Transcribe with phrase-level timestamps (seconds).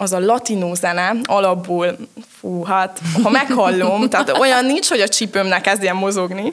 [0.00, 1.96] az a latinó zene alapból,
[2.40, 6.52] fú, hát ha meghallom, tehát olyan nincs, hogy a csípőmnek kezdjen mozogni.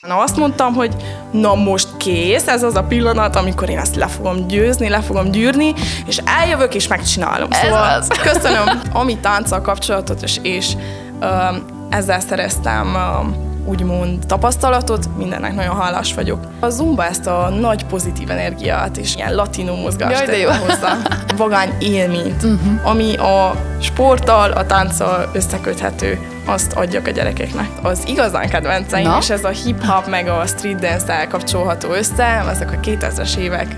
[0.00, 0.94] Na azt mondtam, hogy
[1.30, 5.30] na most kész, ez az a pillanat, amikor én ezt le fogom győzni, le fogom
[5.30, 5.74] gyűrni,
[6.06, 7.50] és eljövök és megcsinálom.
[7.52, 8.08] Ez szóval az.
[8.32, 10.72] köszönöm, ami tánccal kapcsolatot, és, és
[11.20, 11.56] uh,
[11.90, 16.40] ezzel szereztem uh, úgymond tapasztalatot, mindennek nagyon hálás vagyok.
[16.60, 20.48] A Zumba ezt a nagy pozitív energiát és ilyen latinó mozgást Jaj, de jó.
[20.48, 20.96] hozzá,
[21.36, 22.88] vagány élményt, uh-huh.
[22.90, 27.68] ami a sporttal, a tánccal összeköthető, azt adjak a gyerekeknek.
[27.82, 29.18] Az igazán kedvenceim, Na?
[29.20, 33.76] és ez a hip-hop meg a street dance kapcsolható össze, ezek a 2000-es évek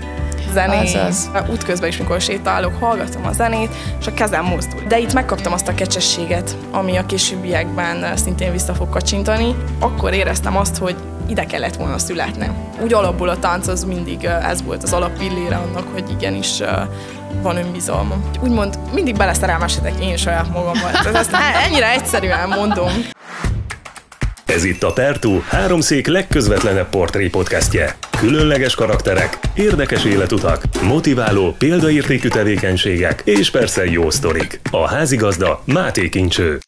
[0.51, 0.77] zené.
[0.77, 1.29] Azaz.
[1.51, 4.81] Útközben is, mikor sétálok, hallgatom a zenét, és a kezem mozdul.
[4.87, 9.55] De itt megkaptam azt a kecsességet, ami a későbbiekben szintén vissza fog kacsintani.
[9.79, 10.95] Akkor éreztem azt, hogy
[11.27, 12.55] ide kellett volna születnem.
[12.81, 16.61] Úgy alapból a tánc az mindig ez volt az alappillére annak, hogy igenis
[17.41, 18.23] van önbizalmam.
[18.41, 20.91] Úgymond mindig beleszerelmesedek én saját magammal.
[21.13, 21.35] Ezt
[21.65, 22.91] ennyire egyszerűen mondom.
[24.51, 27.95] Ez itt a Pertú háromszék legközvetlenebb portré podcastje.
[28.17, 34.59] Különleges karakterek, érdekes életutak, motiváló, példaértékű tevékenységek és persze jó sztorik.
[34.71, 36.59] A házigazda Máté Kincső.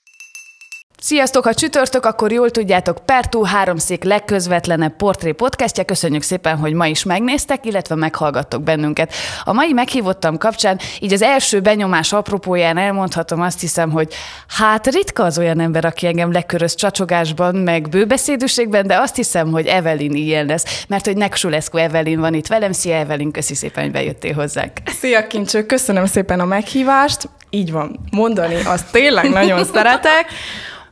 [1.06, 5.84] Sziasztok, ha csütörtök, akkor jól tudjátok, Pertú háromszék legközvetlenebb portré podcastja.
[5.84, 9.14] Köszönjük szépen, hogy ma is megnéztek, illetve meghallgattok bennünket.
[9.44, 14.14] A mai meghívottam kapcsán, így az első benyomás apropóján elmondhatom azt hiszem, hogy
[14.48, 19.66] hát ritka az olyan ember, aki engem leköröz csacsogásban, meg bőbeszédűségben, de azt hiszem, hogy
[19.66, 22.72] Evelyn ilyen lesz, mert hogy Neksulescu Evelyn van itt velem.
[22.72, 24.72] Szia Evelyn, köszi szépen, hogy bejöttél hozzánk.
[24.86, 27.30] Szia Kincső, köszönöm szépen a meghívást.
[27.50, 30.26] Így van, mondani azt tényleg nagyon szeretek,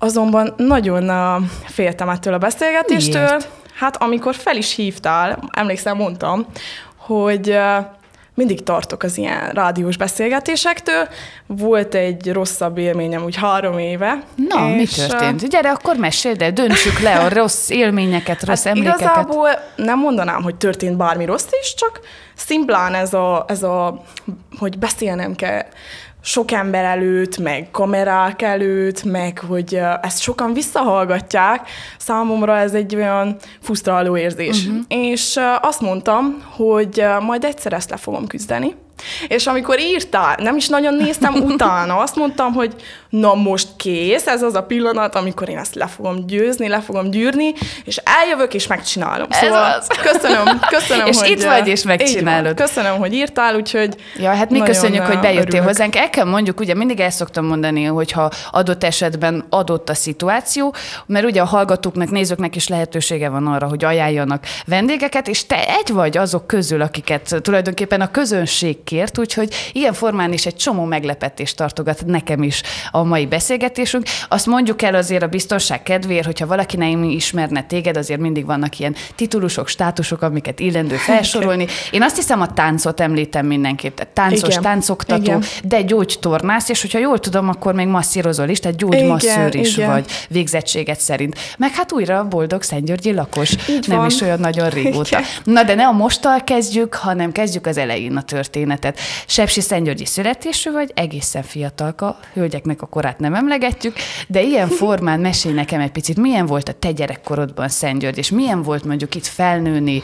[0.01, 3.25] azonban nagyon uh, féltem ettől a beszélgetéstől.
[3.25, 3.49] Miért?
[3.75, 6.45] Hát amikor fel is hívtál, emlékszem, mondtam,
[6.97, 7.85] hogy uh,
[8.33, 11.07] mindig tartok az ilyen rádiós beszélgetésektől.
[11.45, 14.23] Volt egy rosszabb élményem úgy három éve.
[14.35, 15.49] Na, mi és, uh, történt?
[15.49, 18.99] Gyere, akkor meséld el, döntsük le a rossz élményeket, rossz Hát emlékeket.
[19.01, 21.99] Igazából nem mondanám, hogy történt bármi rossz is, csak
[22.35, 24.01] szimplán ez a, ez a
[24.59, 25.65] hogy beszélnem kell
[26.23, 33.35] sok ember előtt, meg kamerák előtt, meg hogy ezt sokan visszahallgatják, számomra ez egy olyan
[33.61, 34.65] frusztráló érzés.
[34.65, 34.81] Uh-huh.
[34.87, 38.75] És azt mondtam, hogy majd egyszer ezt le fogom küzdeni.
[39.27, 42.75] És amikor írtál, nem is nagyon néztem utána, azt mondtam, hogy
[43.09, 47.09] na most kész, ez az a pillanat, amikor én ezt le fogom győzni, le fogom
[47.09, 47.53] gyűrni,
[47.85, 49.27] és eljövök és megcsinálom.
[49.29, 49.87] Ez Szóval az.
[50.11, 51.29] köszönöm, köszönöm, És hogy...
[51.29, 51.95] itt vagy, és van.
[51.97, 52.55] megcsinálod.
[52.55, 55.63] Köszönöm, hogy írtál, úgyhogy Ja, hát mi köszönjük, hogy bejöttél örülök.
[55.63, 55.95] hozzánk.
[55.95, 60.73] El kell mondjuk, ugye mindig el szoktam mondani, hogyha adott esetben adott a szituáció,
[61.05, 65.93] mert ugye a hallgatóknak, nézőknek is lehetősége van arra, hogy ajánljanak vendégeket, és te egy
[65.93, 71.55] vagy azok közül, akiket tulajdonképpen a közönség kért, úgyhogy ilyen formán is egy csomó meglepetést
[71.55, 74.05] tartogat nekem is a mai beszélgetésünk.
[74.29, 78.79] Azt mondjuk el azért a biztonság kedvéért, hogyha valaki nem ismerne téged, azért mindig vannak
[78.79, 81.65] ilyen titulusok, státusok, amiket illendő felsorolni.
[81.91, 84.61] Én azt hiszem, a táncot említem mindenképp, tehát táncos, Igen.
[84.61, 85.43] táncoktató, Igen.
[85.63, 89.89] de gyógytornász, és hogyha jól tudom, akkor még masszírozol is, tehát gyógymasszőr is igen.
[89.89, 91.37] vagy végzettséget szerint.
[91.57, 93.51] Meg hát újra a boldog Szentgyörgyi lakos.
[93.69, 94.07] Így nem van.
[94.07, 95.17] is olyan nagyon régóta.
[95.17, 95.29] Igen.
[95.43, 98.21] Na de ne a mostal kezdjük, hanem kezdjük az elején a
[98.81, 98.99] történetet.
[99.25, 103.95] Sepsi Szentgyörgyi születésű vagy, egészen fiatalka, hölgyeknek a korát nem emlegetjük,
[104.27, 108.61] de ilyen formán mesélj nekem egy picit, milyen volt a te gyerekkorodban Szentgyörgy, és milyen
[108.61, 110.01] volt mondjuk itt felnőni,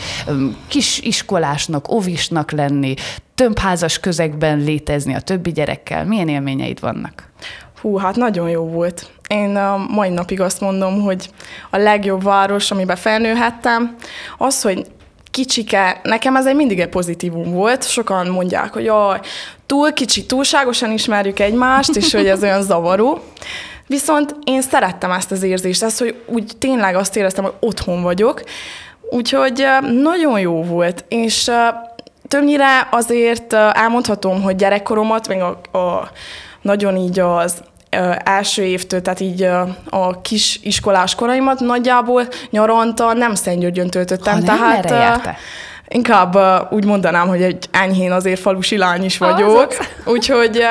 [0.67, 2.93] kis iskolásnak, ovisnak lenni,
[3.35, 7.29] többházas közegben létezni a többi gyerekkel, milyen élményeid vannak?
[7.81, 9.09] Hú, hát nagyon jó volt.
[9.27, 11.29] Én a mai napig azt mondom, hogy
[11.69, 13.95] a legjobb város, amiben felnőhettem,
[14.37, 14.85] az, hogy
[15.37, 17.89] kicsike, nekem ez egy mindig egy pozitívum volt.
[17.89, 19.19] Sokan mondják, hogy jaj,
[19.65, 23.19] túl kicsi, túlságosan ismerjük egymást, és hogy ez olyan zavaró.
[23.87, 28.43] Viszont én szerettem ezt az érzést, ezt, hogy úgy tényleg azt éreztem, hogy otthon vagyok.
[29.09, 29.65] Úgyhogy
[30.01, 31.51] nagyon jó volt, és
[32.27, 36.11] többnyire azért elmondhatom, hogy gyerekkoromat, meg a, a
[36.61, 37.61] nagyon így az
[38.23, 39.43] első évtől, tehát így
[39.89, 44.33] a kis iskolás koraimat nagyjából nyaranta nem Szentgyörgyön töltöttem.
[44.33, 45.37] Ha nem, tehát merre?
[45.87, 46.37] Inkább
[46.71, 49.69] úgy mondanám, hogy egy enyhén azért falusi lány is vagyok.
[49.69, 49.87] Azaz.
[50.05, 50.63] Úgyhogy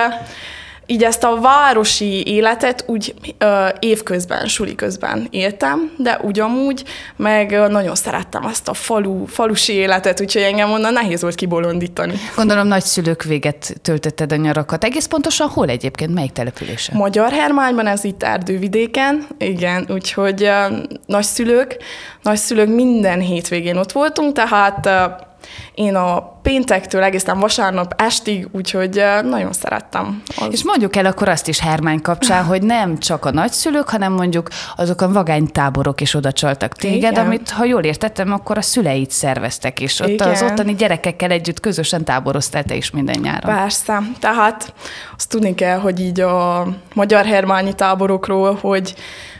[0.86, 6.84] így ezt a városi életet úgy ö, évközben, suli közben éltem, de ugyanúgy,
[7.16, 12.14] meg ö, nagyon szerettem azt a falu, falusi életet, úgyhogy engem onnan nehéz volt kibolondítani.
[12.36, 14.84] Gondolom nagyszülők véget töltötted a nyarakat.
[14.84, 16.14] Egész pontosan hol egyébként?
[16.14, 16.96] Melyik településen?
[16.96, 21.76] Magyar Hermányban, ez itt Erdővidéken, igen, úgyhogy uh, nagyszülők,
[22.22, 25.26] nagyszülők minden hétvégén ott voltunk, tehát uh,
[25.74, 30.22] én a péntektől egészen vasárnap estig, úgyhogy nagyon szerettem.
[30.36, 30.48] Az.
[30.50, 34.48] És mondjuk el akkor azt is Hermány kapcsán, hogy nem csak a nagyszülők, hanem mondjuk
[34.76, 37.26] azok a vagánytáborok is oda csaltak téged, Igen.
[37.26, 40.00] amit, ha jól értettem, akkor a szüleid szerveztek is.
[40.00, 40.28] Ott Igen.
[40.28, 43.54] az ottani gyerekekkel együtt közösen táboroztál te is minden nyáron.
[43.54, 44.02] Persze.
[44.20, 44.72] Tehát
[45.16, 48.94] azt tudni kell, hogy így a magyar hermányi táborokról, hogy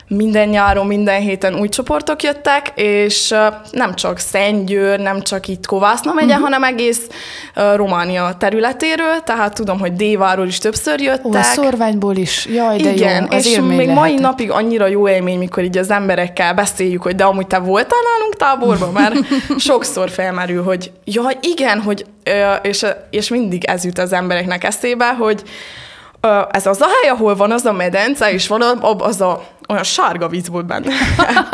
[0.08, 3.34] minden nyáron, minden héten új csoportok jöttek, és
[3.70, 6.42] nem csak Szentgyőr, nem csak itt Kovászna megye, uh-huh.
[6.42, 7.00] hanem egész
[7.74, 11.26] Románia területéről, tehát tudom, hogy Déváról is többször jöttek.
[11.26, 13.94] Ó, a szorványból is, jaj, de Igen, jó, az és még lehetett.
[13.94, 18.00] mai napig annyira jó élmény, mikor így az emberekkel beszéljük, hogy de amúgy te voltál
[18.12, 19.14] nálunk táborban, mert
[19.68, 22.04] sokszor felmerül, hogy jaj, igen, hogy,
[22.62, 25.42] és, és mindig ez jut az embereknek eszébe, hogy
[26.50, 28.62] ez az a hely, ahol van az a medence, és van
[28.98, 30.92] az a olyan sárga víz volt benne.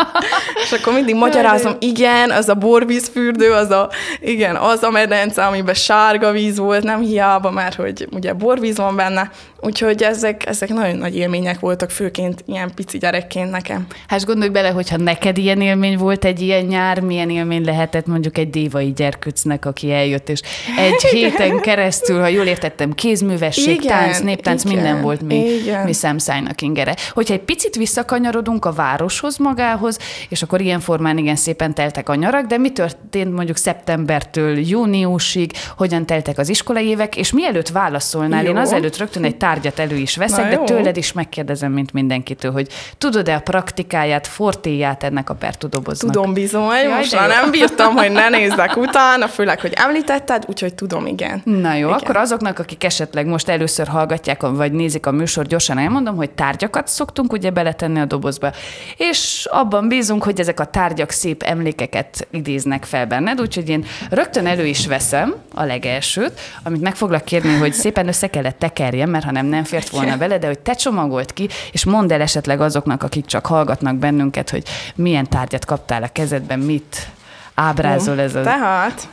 [0.64, 5.74] és akkor mindig magyarázom, igen, az a borvízfürdő, az a, igen, az a medence, amiben
[5.74, 9.30] sárga víz volt, nem hiába, mert hogy ugye borvíz van benne,
[9.60, 13.86] úgyhogy ezek, ezek nagyon nagy élmények voltak, főként ilyen pici gyerekként nekem.
[14.08, 18.38] Hát gondolj bele, hogyha neked ilyen élmény volt egy ilyen nyár, milyen élmény lehetett mondjuk
[18.38, 20.40] egy dévai gyerkőcnek, aki eljött, és
[20.76, 25.84] egy héten keresztül, ha jól értettem, kézművesség, igen, tánc, néptánc, igen, minden volt mi, igen.
[25.84, 26.96] mi szemszájnak ingere.
[27.10, 32.08] Hogyha egy picit vissza visszakanyarodunk a városhoz magához, és akkor ilyen formán igen szépen teltek
[32.08, 37.68] a nyarak, de mi történt mondjuk szeptembertől júniusig, hogyan teltek az iskolai évek, és mielőtt
[37.68, 38.50] válaszolnál, jó.
[38.50, 42.68] én azelőtt rögtön egy tárgyat elő is veszek, de tőled is megkérdezem, mint mindenkitől, hogy
[42.98, 46.12] tudod-e a praktikáját, fortéját ennek a pertudoboznak?
[46.12, 50.74] Tudom bizony, Jaj, most már nem bírtam, hogy ne nézzek utána, főleg, hogy említetted, úgyhogy
[50.74, 51.42] tudom, igen.
[51.44, 52.00] Na jó, igen.
[52.00, 56.88] akkor azoknak, akik esetleg most először hallgatják, vagy nézik a műsor, gyorsan elmondom, hogy tárgyakat
[56.88, 58.52] szoktunk ugye beletenni tenni a dobozba.
[58.96, 64.46] És abban bízunk, hogy ezek a tárgyak szép emlékeket idéznek fel benned, úgyhogy én rögtön
[64.46, 69.24] elő is veszem a legelsőt, amit meg foglak kérni, hogy szépen össze kellett tekerjem, mert
[69.24, 72.60] ha nem, nem fért volna vele, de hogy te csomagolt ki, és mondd el esetleg
[72.60, 74.62] azoknak, akik csak hallgatnak bennünket, hogy
[74.94, 77.08] milyen tárgyat kaptál a kezedben, mit
[77.54, 78.44] ábrázol ez az.
[78.44, 79.08] Tehát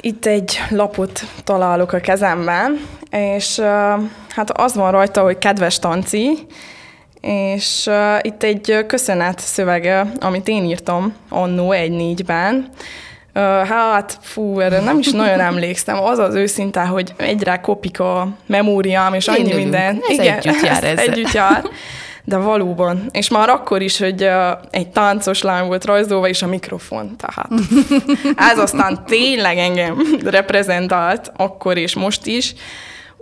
[0.00, 3.60] itt egy lapot találok a kezemben, és
[4.28, 6.46] hát az van rajta, hogy kedves tanci,
[7.22, 12.68] és uh, itt egy köszönet szövege, amit én írtam annó egy négyben.
[13.34, 16.02] Uh, hát, fú, erre nem is nagyon emlékszem.
[16.02, 20.02] Az az őszinte, hogy egyre kopik a memóriám, és annyi minden.
[20.08, 20.98] Ez Igen, együtt jár ez.
[20.98, 21.62] Együtt jár.
[22.24, 23.06] De valóban.
[23.10, 27.50] És már akkor is, hogy uh, egy táncos lány volt rajzolva, és a mikrofon, tehát.
[28.52, 32.54] Ez aztán tényleg engem reprezentált, akkor és most is.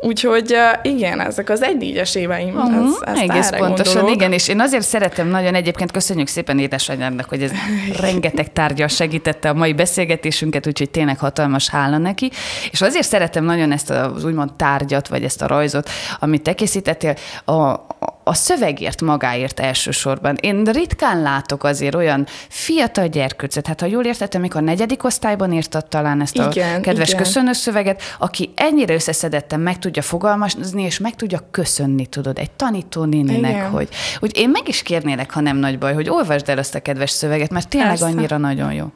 [0.02, 2.54] Úgyhogy igen, ezek az egy négyes éveim.
[2.56, 4.16] Uh-huh, ez, ezt egész pontosan, gondolok.
[4.16, 7.50] igen, és én azért szeretem nagyon, egyébként köszönjük szépen édesanyámnak, hogy ez
[8.00, 12.30] rengeteg tárgyal segítette a mai beszélgetésünket, úgyhogy tényleg hatalmas hála neki.
[12.70, 17.14] És azért szeretem nagyon ezt az úgymond tárgyat, vagy ezt a rajzot, amit te készítettél,
[17.44, 17.80] a,
[18.24, 20.36] a szövegért magáért elsősorban.
[20.40, 25.52] Én ritkán látok azért olyan fiatal gyerkőcöt, hát ha jól értettem, amikor a negyedik osztályban
[25.52, 27.22] írtad talán ezt igen, a kedves igen.
[27.22, 33.04] köszönő szöveget, aki ennyire összeszedetten meg tudja fogalmazni, és meg tudja köszönni, tudod, egy tanító
[33.04, 33.88] néninek, hogy,
[34.18, 37.10] hogy én meg is kérnélek, ha nem nagy baj, hogy olvasd el azt a kedves
[37.10, 38.04] szöveget, mert tényleg Persze.
[38.04, 38.86] annyira nagyon jó.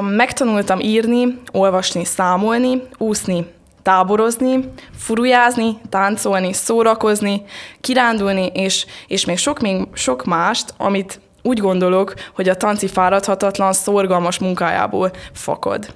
[0.00, 3.46] Megtanultam írni, olvasni, számolni, úszni,
[3.88, 7.42] táborozni, furujázni, táncolni, szórakozni,
[7.80, 13.72] kirándulni, és, és még sok, még sok mást, amit úgy gondolok, hogy a tanci fáradhatatlan,
[13.72, 15.94] szorgalmas munkájából fakad.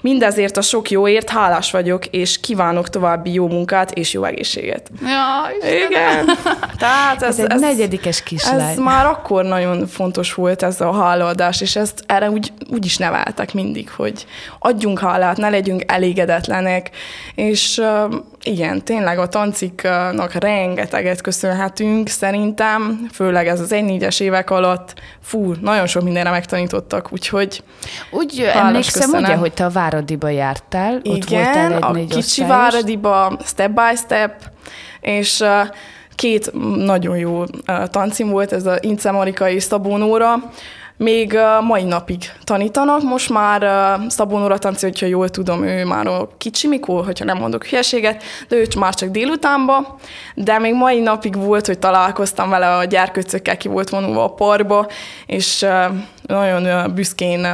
[0.00, 4.90] Mindezért a sok jóért hálás vagyok, és kívánok további jó munkát és jó egészséget.
[5.02, 6.26] Ja, Igen.
[6.78, 8.60] Tehát ez, ez egy ez, negyedikes kislány.
[8.60, 12.96] Ez már akkor nagyon fontos volt ez a hálaadás, és ezt erre úgy, úgy is
[12.96, 14.26] neveltek mindig, hogy
[14.58, 16.90] adjunk hálát, ne legyünk elégedetlenek,
[17.34, 17.82] és
[18.48, 25.86] igen, tényleg a tanciknak rengeteget köszönhetünk, szerintem, főleg ez az egy-négyes évek alatt, fú, nagyon
[25.86, 27.62] sok mindenre megtanítottak, úgyhogy
[28.10, 29.22] Úgy emlékszem, köszönem.
[29.30, 32.50] ugye, hogy te a Váradiba jártál, igen, ott voltál egy a kicsi osztályos.
[32.50, 34.32] Váradiba, step by step,
[35.00, 35.44] és
[36.14, 37.44] két nagyon jó
[37.90, 40.34] tancim volt, ez a Ince Marika és Szabó Nóra,
[40.98, 43.02] még mai napig tanítanak.
[43.02, 43.62] Most már
[44.08, 48.22] Szabó Nóra tanci, hogyha jól tudom, ő már a kicsi Mikó, hogyha nem mondok hülyeséget,
[48.48, 49.98] de ő már csak délutánba,
[50.34, 54.86] de még mai napig volt, hogy találkoztam vele a gyerkőcökkel, ki volt vonulva a parba,
[55.26, 55.66] és
[56.26, 57.46] nagyon büszkén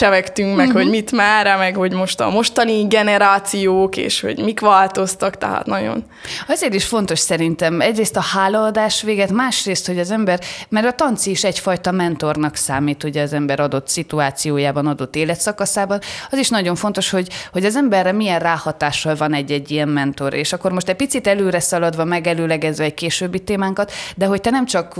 [0.00, 5.38] csevegtünk, meg hogy mit már, meg hogy most a mostani generációk, és hogy mik változtak,
[5.38, 6.04] tehát nagyon.
[6.48, 11.30] Azért is fontos szerintem egyrészt a hálaadás véget, másrészt, hogy az ember, mert a tanci
[11.30, 17.10] is egyfajta mentornak számít, ugye az ember adott szituációjában, adott életszakaszában, az is nagyon fontos,
[17.10, 20.34] hogy, hogy az emberre milyen ráhatással van egy-egy ilyen mentor.
[20.34, 24.66] És akkor most egy picit előre szaladva, megelőlegezve egy későbbi témánkat, de hogy te nem
[24.66, 24.94] csak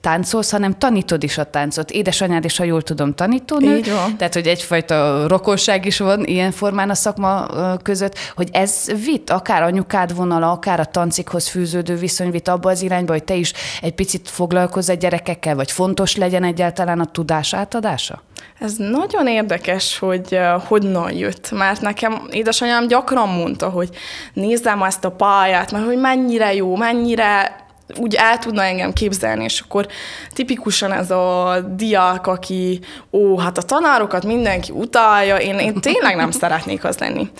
[0.00, 1.90] táncolsz, hanem tanítod is a táncot.
[1.90, 3.76] Édesanyád is, ha jól tudom, tanítónő.
[3.76, 4.16] Így van.
[4.16, 7.46] Tehát, hogy egyfajta rokonság is van ilyen formán a szakma
[7.82, 12.82] között, hogy ez vitt, akár anyukád vonala, akár a tancikhoz fűződő viszony vitt abba az
[12.82, 13.52] irányba, hogy te is
[13.82, 18.22] egy picit foglalkozz a gyerekekkel, vagy fontos legyen egyáltalán a tudás átadása?
[18.60, 23.88] Ez nagyon érdekes, hogy honnan jött, mert nekem édesanyám gyakran mondta, hogy
[24.32, 27.56] nézzem ezt a pályát, mert hogy mennyire jó, mennyire
[27.96, 29.86] úgy el tudna engem képzelni, és akkor
[30.32, 32.80] tipikusan ez a diák, aki,
[33.12, 37.30] ó, hát a tanárokat mindenki utálja, én, én tényleg nem szeretnék az lenni.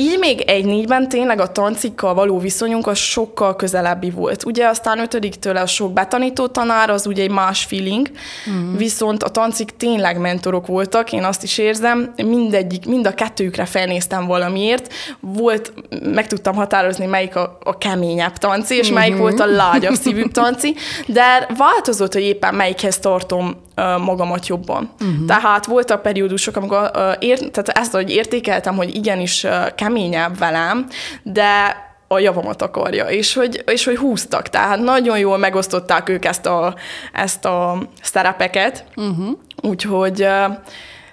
[0.00, 4.44] Így még egy négyben tényleg a tancikkal való viszonyunk az sokkal közelebbi volt.
[4.44, 8.10] Ugye aztán ötödiktől a sok betanító tanár, az ugye egy más feeling,
[8.50, 8.76] mm.
[8.76, 14.26] viszont a tancik tényleg mentorok voltak, én azt is érzem, mindegyik, mind a kettőjükre felnéztem
[14.26, 19.20] valamiért, volt, meg tudtam határozni, melyik a, a keményebb tanci, és melyik mm-hmm.
[19.20, 20.74] volt a lágyabb szívűbb tanci,
[21.06, 23.56] de változott, hogy éppen melyikhez tartom
[23.98, 24.90] magamat jobban.
[25.00, 25.26] Uh-huh.
[25.26, 30.86] Tehát voltak periódusok, amikor ért, tehát ezt, hogy értékeltem, hogy igenis keményebb velem,
[31.22, 31.76] de
[32.08, 34.48] a javamat akarja, és hogy, és hogy húztak.
[34.48, 36.74] Tehát nagyon jól megosztották ők ezt a,
[37.12, 39.28] ezt a szerepeket, uh-huh.
[39.62, 40.26] úgyhogy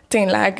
[0.07, 0.60] tényleg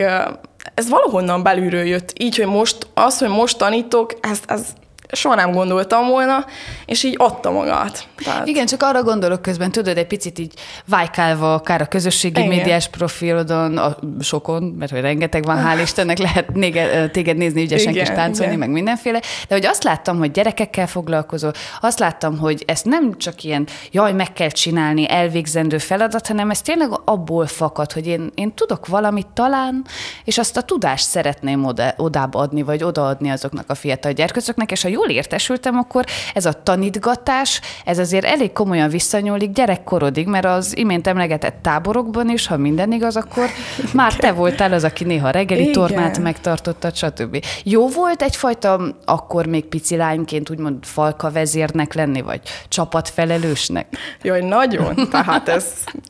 [0.74, 2.14] ez valahonnan belülről jött.
[2.20, 4.66] Így, hogy most, az, hogy most tanítok, ez, ez
[5.12, 6.46] soha nem gondoltam volna,
[6.86, 8.08] és így adta magát.
[8.24, 8.48] Tehát...
[8.48, 10.54] Igen, csak arra gondolok közben, tudod, egy picit így
[10.86, 12.56] vájkálva, akár a közösségi Igen.
[12.56, 17.92] médiás profilodon, a sokon, mert hogy rengeteg van, hál' Istennek, lehet nége, téged nézni ügyesen
[17.92, 18.60] Igen, kis táncolni, Igen.
[18.60, 23.44] meg mindenféle, de hogy azt láttam, hogy gyerekekkel foglalkozol, azt láttam, hogy ezt nem csak
[23.44, 28.54] ilyen, jaj, meg kell csinálni, elvégzendő feladat, hanem ez tényleg abból fakad, hogy én, én
[28.54, 29.86] tudok valamit talán,
[30.24, 34.84] és azt a tudást szeretném oda, odába adni, vagy odaadni azoknak a fiatal gyerkőcöknek, és
[34.84, 40.78] a jól értesültem, akkor ez a tanítgatás, ez azért elég komolyan visszanyúlik gyerekkorodig, mert az
[40.78, 43.50] imént emlegetett táborokban is, ha minden igaz, akkor
[43.94, 45.74] már te voltál az, aki néha reggeli Igen.
[45.74, 47.46] tornát megtartottad, stb.
[47.64, 53.88] Jó volt egyfajta akkor még pici lányként úgymond falka vezérnek lenni, vagy csapatfelelősnek?
[54.22, 55.10] Jaj, nagyon.
[55.10, 55.66] Tehát ez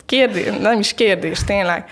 [0.05, 1.85] kérdés, nem is kérdés, tényleg.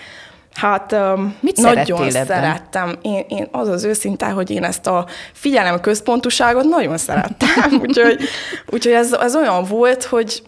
[0.56, 0.96] Hát
[1.40, 2.98] Mit nagyon szerettem.
[3.02, 7.48] Én, én az az őszinte, hogy én ezt a figyelem központuságot nagyon szerettem.
[7.86, 8.20] úgyhogy
[8.70, 10.42] úgyhogy ez, ez olyan volt, hogy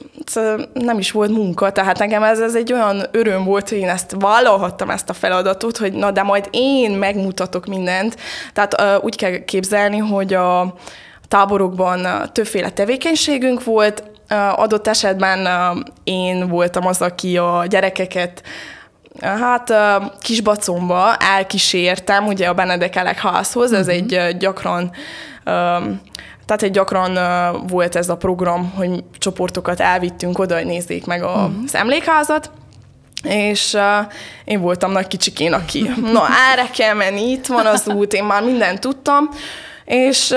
[0.72, 4.14] nem is volt munka, tehát nekem ez, ez egy olyan öröm volt, hogy én ezt
[4.18, 8.16] vállalhattam ezt a feladatot, hogy na de majd én megmutatok mindent.
[8.52, 10.74] Tehát uh, úgy kell képzelni, hogy a
[11.28, 18.42] táborokban többféle tevékenységünk volt, uh, adott esetben uh, én voltam az, aki a gyerekeket
[19.20, 19.72] Hát
[20.20, 23.94] Kisbacomba elkísértem ugye a Benedekelek házhoz, ez uh-huh.
[23.94, 24.90] egy gyakran
[26.48, 27.18] tehát egy gyakran
[27.66, 31.52] volt ez a program, hogy csoportokat elvittünk oda, hogy nézzék meg a, uh-huh.
[31.64, 32.50] az emlékházat,
[33.22, 34.12] és uh,
[34.44, 38.42] én voltam nagy kicsikén, aki, na erre kell menni, itt van az út, én már
[38.42, 39.28] mindent tudtam,
[39.88, 40.34] és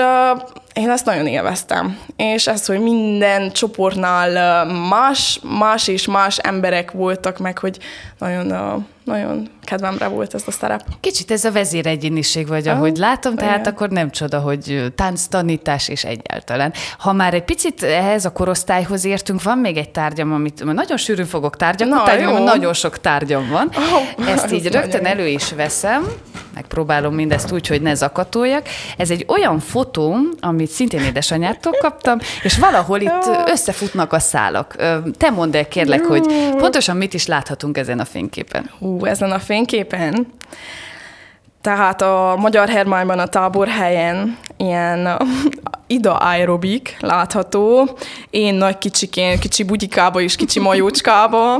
[0.74, 1.98] én ezt nagyon élveztem.
[2.16, 7.78] És ez, hogy minden csoportnál más, más és más emberek voltak meg, hogy
[8.18, 10.84] nagyon, nagyon kedvemre volt ez a szerep.
[11.00, 13.72] Kicsit ez a vezéregyéniség vagy, ahogy látom, tehát Igen.
[13.72, 16.72] akkor nem csoda, hogy tánc, tanítás és egyáltalán.
[16.98, 21.26] Ha már egy picit ehhez a korosztályhoz értünk, van még egy tárgyam, amit nagyon sűrűn
[21.26, 23.70] fogok tárgyakat tárgyam, nagyon sok tárgyam van.
[24.18, 26.04] Oh, Ezt így rögtön elő is veszem,
[26.54, 28.66] megpróbálom mindezt úgy, hogy ne zakatoljak.
[28.96, 34.76] Ez egy olyan fotóm, amit szintén édesanyától kaptam, és valahol itt összefutnak a szálak.
[35.18, 38.70] Te mondd el kérlek, hogy pontosan mit is láthatunk ezen a fényképen.
[38.78, 40.26] Hú, ezen a fényképen?
[41.60, 45.08] Tehát a Magyar Hermányban a táborhelyen ilyen
[45.86, 47.88] ida aerobik látható.
[48.30, 51.58] Én nagy kicsikén, kicsi budikába és kicsi majócskába,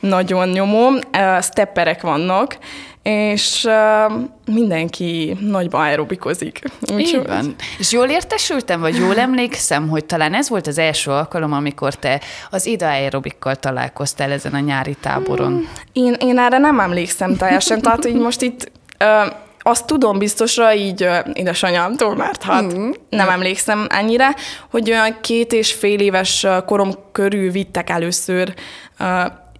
[0.00, 0.94] nagyon nyomom,
[1.40, 2.58] stepperek vannak,
[3.02, 4.12] és uh,
[4.46, 6.60] mindenki nagyba aerobikozik.
[6.96, 7.54] Így van.
[7.78, 12.20] És jól értesültem, vagy jól emlékszem, hogy talán ez volt az első alkalom, amikor te
[12.50, 15.52] az ida aerobikkal találkoztál ezen a nyári táboron.
[15.52, 15.68] Hmm.
[15.92, 19.32] Én, én erre nem emlékszem teljesen, tehát így most itt uh,
[19.64, 22.90] azt tudom biztosra így uh, édesanyámtól, mert hát mm.
[23.08, 24.34] nem emlékszem ennyire,
[24.70, 28.54] hogy olyan két és fél éves korom körül vittek először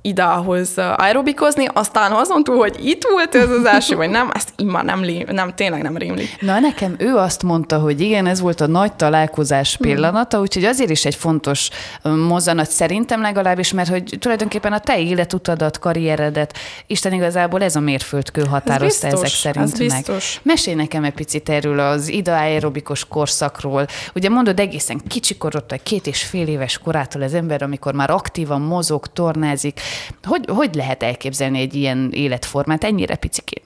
[0.02, 4.84] idához aerobikozni, aztán azon túl, hogy itt volt ez az első, vagy nem, ezt immár
[4.84, 6.28] nem, lé, nem tényleg nem rémli.
[6.40, 9.86] Na nekem ő azt mondta, hogy igen, ez volt a nagy találkozás hmm.
[9.86, 10.44] pillanata, hmm.
[10.44, 11.68] úgyhogy azért is egy fontos
[12.02, 18.44] mozzanat szerintem legalábbis, mert hogy tulajdonképpen a te életutadat, karrieredet, Isten igazából ez a mérföldkő
[18.44, 20.34] határozta ez biztos, ezek szerint ez biztos.
[20.34, 20.54] meg.
[20.54, 23.86] Mesélj nekem egy picit erről az ida aerobikus korszakról.
[24.14, 29.06] Ugye mondod egészen kicsikorott, két és fél éves korától az ember, amikor már aktívan mozog,
[29.06, 29.80] tornázik,
[30.24, 33.62] hogy, hogy lehet elképzelni egy ilyen életformát ennyire picikén?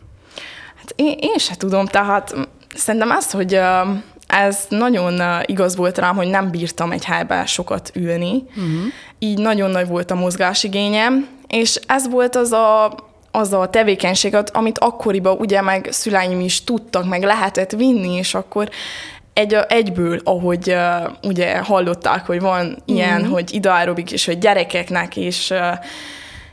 [0.77, 2.35] Hát én, én se tudom, tehát
[2.75, 3.61] szerintem az, hogy
[4.27, 8.93] ez nagyon igaz volt rám, hogy nem bírtam egy helyben sokat ülni, uh-huh.
[9.19, 12.95] így nagyon nagy volt a mozgásigényem, és ez volt az a,
[13.31, 18.69] az a tevékenység, amit akkoriban ugye meg szüleim is tudtak, meg lehetett vinni, és akkor
[19.37, 23.31] egy, egyből, ahogy uh, ugye hallották, hogy van ilyen, mm.
[23.31, 25.59] hogy idaerobik, és hogy gyerekeknek, és, uh,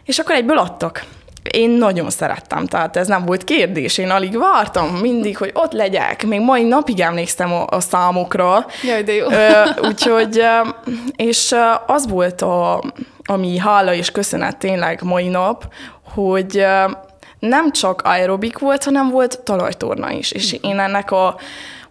[0.05, 1.05] és akkor egyből adtak.
[1.51, 6.25] Én nagyon szerettem, tehát ez nem volt kérdés, én alig vártam mindig, hogy ott legyek.
[6.25, 8.65] Még mai napig emlékszem a, a számokra.
[8.83, 9.25] Jaj, de jó.
[9.25, 10.67] Uh, úgyhogy, uh,
[11.15, 12.83] és uh, az volt a,
[13.23, 15.73] ami hála és köszönet tényleg mai nap,
[16.13, 16.91] hogy uh,
[17.39, 20.31] nem csak aerobik volt, hanem volt talajtorna is.
[20.31, 21.35] És én ennek a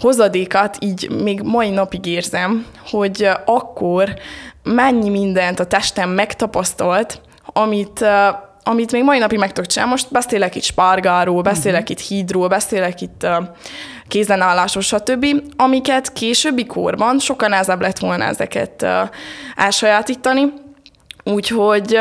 [0.02, 4.14] hozadékat így még mai napig érzem, hogy akkor
[4.62, 8.04] mennyi mindent a testem megtapasztalt, amit
[8.64, 9.92] amit még mai napig meg tudok csinálni.
[9.92, 11.96] Most beszélek itt spárgáról, beszélek uh-huh.
[11.98, 13.48] itt hídról, beszélek itt uh,
[14.08, 18.90] kézenállásról, stb., amiket későbbi korban sokkal nehezebb lett volna ezeket uh,
[19.56, 20.52] elsajátítani.
[21.24, 21.98] Úgyhogy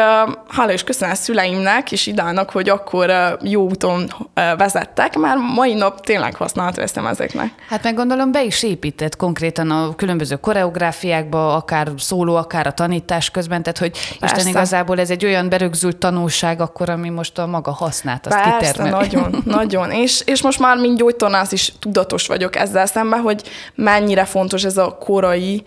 [0.47, 3.11] hála és köszönöm a szüleimnek és idának, hogy akkor
[3.41, 7.53] jó úton vezettek, mert mai nap tényleg használat veszem ezeknek.
[7.69, 13.29] Hát meg gondolom be is épített konkrétan a különböző koreográfiákba, akár szóló, akár a tanítás
[13.29, 14.35] közben, tehát hogy Persze.
[14.35, 18.57] Isten igazából ez egy olyan berögzült tanulság akkor, ami most a maga hasznát azt Persze,
[18.57, 19.07] kitermeli.
[19.07, 19.91] nagyon, nagyon.
[19.91, 23.41] És, és most már mint gyógytornász is tudatos vagyok ezzel szemben, hogy
[23.75, 25.63] mennyire fontos ez a korai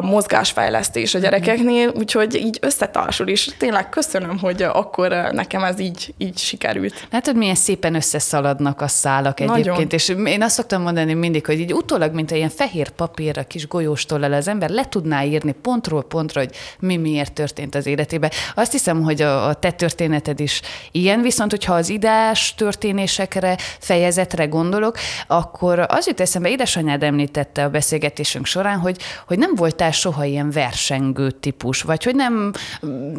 [0.00, 6.38] mozgásfejlesztés a gyerekeknél, úgyhogy így összetársul, és tényleg köszönöm, hogy akkor nekem ez így, így
[6.38, 7.06] sikerült.
[7.10, 9.88] Látod, milyen szépen összeszaladnak a szálak egyébként, Nagyon.
[9.90, 13.68] és én azt szoktam mondani mindig, hogy így utólag, mint egy ilyen fehér papírra, kis
[13.68, 18.30] golyóstollal az ember le tudná írni pontról pontra, hogy mi miért történt az életében.
[18.54, 20.60] Azt hiszem, hogy a, a te történeted is
[20.92, 24.96] ilyen, viszont hogyha az idás történésekre, fejezetre gondolok,
[25.26, 28.96] akkor az jut eszembe, édesanyád említette a beszélgetésünk során, hogy,
[29.26, 32.52] hogy nem voltál soha ilyen versengő típus, vagy hogy nem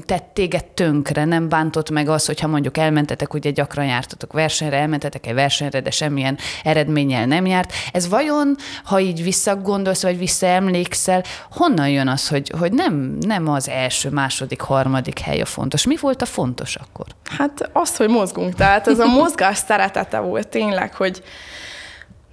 [0.06, 5.27] tett téged tönkre, nem bántott meg az, hogyha mondjuk elmentetek, ugye gyakran jártatok versenyre, elmentetek
[5.27, 7.73] egy versenyre, de semmilyen eredménnyel nem járt.
[7.91, 13.69] Ez vajon, ha így visszagondolsz, vagy visszaemlékszel, honnan jön az, hogy, hogy nem, nem az
[13.69, 15.86] első, második, harmadik hely a fontos?
[15.86, 17.06] Mi volt a fontos akkor?
[17.38, 18.56] Hát az, hogy mozgunk.
[18.56, 21.23] Tehát ez a mozgás szeretete volt tényleg, hogy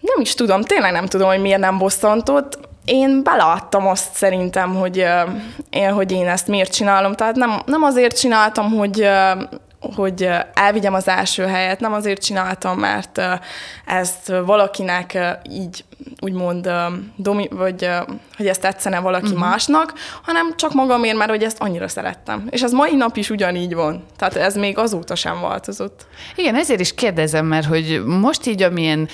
[0.01, 5.07] nem is tudom, tényleg nem tudom, hogy miért nem bosszantott én beleadtam azt szerintem, hogy,
[5.71, 7.15] én, hogy én ezt miért csinálom.
[7.15, 9.09] Tehát nem, nem azért csináltam, hogy,
[9.81, 13.21] hogy elvigyem az első helyet, nem azért csináltam, mert
[13.87, 15.19] ezt valakinek
[15.51, 15.85] így
[16.21, 16.71] úgymond,
[17.17, 17.89] domi, vagy
[18.37, 19.41] hogy ezt tetszene valaki uh-huh.
[19.41, 22.47] másnak, hanem csak magamért, mert hogy ezt annyira szerettem.
[22.51, 24.05] És ez mai nap is ugyanígy van.
[24.17, 26.07] Tehát ez még azóta sem változott.
[26.37, 29.09] Igen, ezért is kérdezem, mert hogy most így, amilyen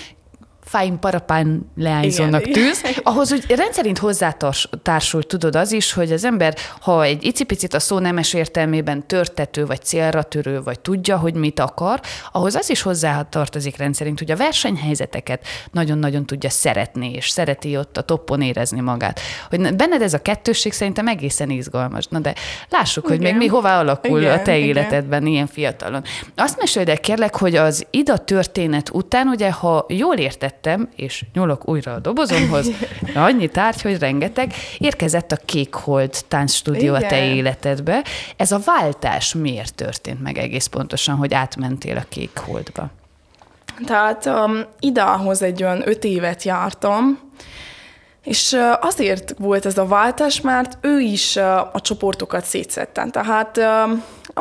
[0.66, 7.02] fájn parapán leányzónak tűz, ahhoz úgy rendszerint hozzátársul tudod az is, hogy az ember, ha
[7.02, 12.00] egy icipicit a szó nemes értelmében törtető, vagy célra törő, vagy tudja, hogy mit akar,
[12.32, 17.96] ahhoz az is hozzá tartozik rendszerint, hogy a versenyhelyzeteket nagyon-nagyon tudja szeretni, és szereti ott
[17.96, 19.20] a toppon érezni magát.
[19.48, 22.06] Hogy benned ez a kettősség szerintem egészen izgalmas.
[22.06, 22.34] Na de
[22.68, 23.16] lássuk, igen.
[23.16, 24.68] hogy még mi hová alakul igen, a te igen.
[24.68, 26.02] életedben ilyen fiatalon.
[26.34, 31.24] Azt meséld el kérlek, hogy az ida történet után, ugye, ha jól értett vettem, és
[31.32, 32.70] nyúlok újra a dobozomhoz,
[33.14, 38.04] annyi tárgy, hogy rengeteg, érkezett a Kékhold táncstúdió a te életedbe.
[38.36, 42.90] Ez a váltás miért történt meg egész pontosan, hogy átmentél a Kékholdba?
[43.86, 47.18] Tehát um, idához egy olyan öt évet jártam,
[48.26, 51.36] és azért volt ez a váltás, mert ő is
[51.72, 53.10] a csoportokat szétszettem.
[53.10, 53.60] Tehát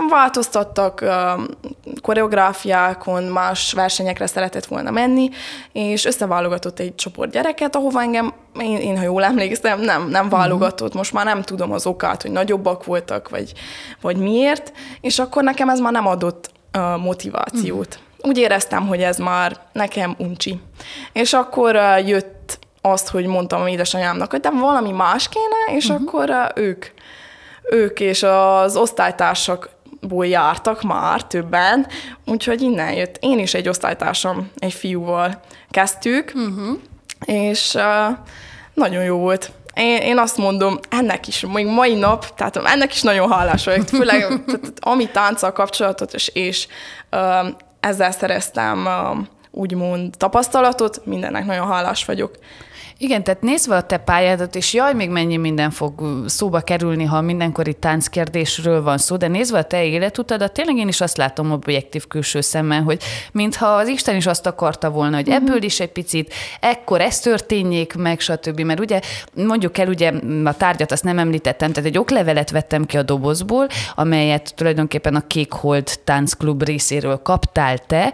[0.10, 1.06] változtattak
[2.02, 5.30] koreográfiákon, más versenyekre szeretett volna menni,
[5.72, 10.94] és összeválogatott egy csoport gyereket, ahova engem, én, én ha jól emlékszem, nem, nem válogatott,
[10.94, 13.54] most már nem tudom az okát, hogy nagyobbak voltak, vagy,
[14.02, 14.72] vagy miért,
[15.02, 16.52] és akkor nekem ez már nem adott
[17.02, 18.00] motivációt.
[18.22, 20.60] Úgy éreztem, hogy ez már nekem uncsi.
[21.14, 26.02] És akkor jött azt, hogy mondtam édesanyámnak, hogy de valami más kéne, és uh-huh.
[26.08, 26.86] akkor ők,
[27.64, 29.70] ők és az osztálytársak
[30.02, 31.88] ból jártak már többen,
[32.26, 33.18] úgyhogy innen jött.
[33.20, 36.78] Én is egy osztálytársam, egy fiúval kezdtük, uh-huh.
[37.26, 38.18] és uh,
[38.74, 39.52] nagyon jó volt.
[39.74, 43.88] Én, én azt mondom, ennek is, még mai nap, tehát ennek is nagyon hálás vagyok,
[43.88, 46.68] főleg tehát, ami tánccal kapcsolatos, és
[47.12, 47.48] uh,
[47.80, 49.18] ezzel szereztem uh,
[49.52, 52.32] úgymond tapasztalatot, mindennek nagyon hálás vagyok.
[52.98, 57.22] Igen, tehát nézve a te pályádat, és jaj, még mennyi minden fog szóba kerülni, ha
[57.22, 62.08] mindenkori tánckérdésről van szó, de nézve a te életutadat, tényleg én is azt látom objektív
[62.08, 66.34] külső szemmel, hogy mintha az Isten is azt akarta volna, hogy ebből is egy picit,
[66.60, 68.60] ekkor ez történjék meg, stb.
[68.60, 69.00] Mert ugye
[69.34, 70.12] mondjuk el, ugye
[70.44, 75.28] a tárgyat azt nem említettem, tehát egy oklevelet vettem ki a dobozból, amelyet tulajdonképpen a
[75.28, 78.14] Kék Hold táncklub részéről kaptál te,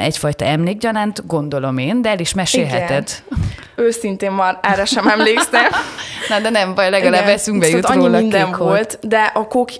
[0.00, 3.08] egyfajta emlékgyanánt, gondolom én, de el is mesélheted.
[3.26, 5.70] Igen őszintén már erre sem emlékszem.
[6.28, 9.46] Na, de nem baj, legalább Igen, eszünkbe jut annyi róla minden kék volt, de a
[9.46, 9.70] kók,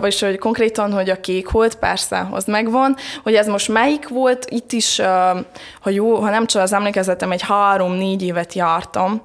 [0.00, 4.46] vagyis hogy konkrétan, hogy a kék volt, persze, az megvan, hogy ez most melyik volt,
[4.48, 5.00] itt is,
[5.80, 9.22] ha jó, ha nem csak az emlékezetem, egy három-négy évet jártam,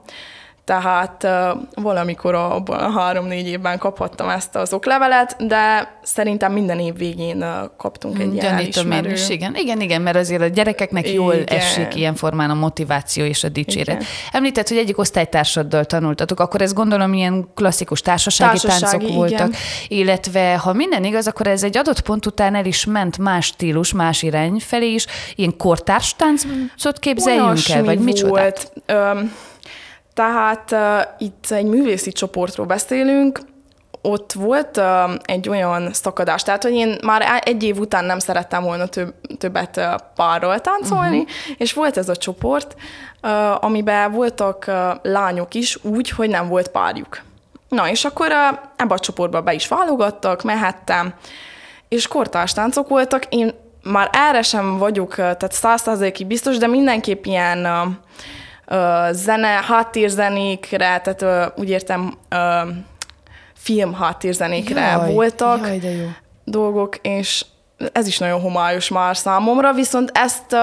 [0.69, 1.27] tehát
[1.73, 7.45] valamikor abban a három-négy évben kaphattam ezt az oklevelet, de szerintem minden év végén
[7.77, 9.11] kaptunk egy ilyen elismerő.
[9.11, 9.55] is, igen.
[9.55, 11.15] igen, igen, mert azért a gyerekeknek igen.
[11.15, 13.95] jól esik ilyen formán a motiváció és a dicséret.
[13.95, 14.07] Igen.
[14.31, 19.15] Említett, hogy egyik osztálytársaddal tanultatok, akkor ez gondolom ilyen klasszikus társasági, társasági táncok igen.
[19.15, 19.53] voltak,
[19.87, 23.93] illetve ha minden igaz, akkor ez egy adott pont után el is ment más stílus,
[23.93, 25.05] más irány felé is,
[25.35, 28.29] ilyen kortárs táncot képzeljünk Olyasmi el, vagy micsoda?
[28.29, 28.71] Volt.
[28.87, 29.31] Um,
[30.19, 33.39] tehát uh, itt egy művészi csoportról beszélünk,
[34.01, 38.63] ott volt uh, egy olyan szakadás, tehát hogy én már egy év után nem szerettem
[38.63, 41.55] volna több, többet uh, párról táncolni, uh-huh.
[41.57, 42.75] és volt ez a csoport,
[43.23, 47.21] uh, amiben voltak uh, lányok is úgy, hogy nem volt párjuk.
[47.69, 51.13] Na, és akkor uh, ebbe a csoportba be is válogattak, mehettem,
[51.87, 53.53] és kortárs táncok voltak, én
[53.83, 57.93] már erre sem vagyok, tehát százszerzékig biztos, de mindenképp ilyen uh,
[59.11, 62.13] zene, háttérzenékre, tehát úgy értem
[63.55, 66.07] film háttérzenékre jaj, voltak jaj, de jó.
[66.43, 67.45] dolgok, és
[67.91, 70.55] ez is nagyon homályos már számomra, viszont ezt,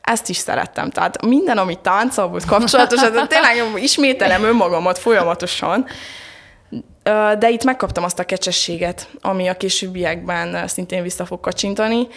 [0.00, 0.90] ezt is szerettem.
[0.90, 5.86] Tehát minden, ami tánccal volt kapcsolatos, tehát tényleg ismételem önmagamat folyamatosan,
[7.38, 12.08] de itt megkaptam azt a kecsességet, ami a későbbiekben szintén vissza fog kacsintani,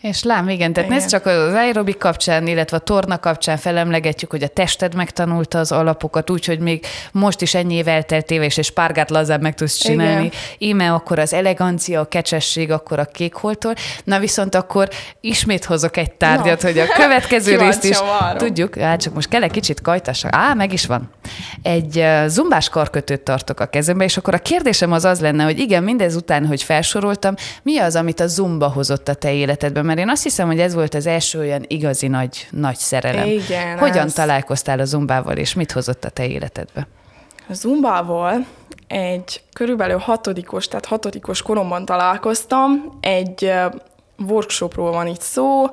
[0.00, 1.02] és lám, igen, tehát igen.
[1.02, 5.72] ez csak az aerobik kapcsán, illetve a torna kapcsán felemlegetjük, hogy a tested megtanulta az
[5.72, 10.24] alapokat, úgyhogy még most is ennyi év elteltéve, és egy spárgát lazább meg tudsz csinálni.
[10.24, 10.38] Igen.
[10.58, 13.74] Íme akkor az elegancia, a kecsesség, akkor a kékholtól.
[14.04, 14.88] Na viszont akkor
[15.20, 16.68] ismét hozok egy tárgyat, Na.
[16.68, 18.38] hogy a következő részt is várom.
[18.38, 18.78] tudjuk.
[18.78, 20.34] Hát csak most kell egy kicsit kajtassak.
[20.34, 21.10] Á, meg is van.
[21.62, 25.82] Egy zumbás karkötőt tartok a kezembe, és akkor a kérdésem az az lenne, hogy igen,
[25.82, 29.88] mindez után, hogy felsoroltam, mi az, amit a zumba hozott a te életedben?
[29.90, 33.26] Mert én azt hiszem, hogy ez volt az első olyan igazi nagy, nagy szerelem.
[33.26, 34.12] Igen, Hogyan ez...
[34.12, 36.86] találkoztál a zumbával, és mit hozott a te életedbe?
[37.48, 38.46] A zumbával
[38.88, 43.52] egy körülbelül hatodikos, tehát hatodikos koromban találkoztam, egy
[44.28, 45.66] workshopról van itt szó,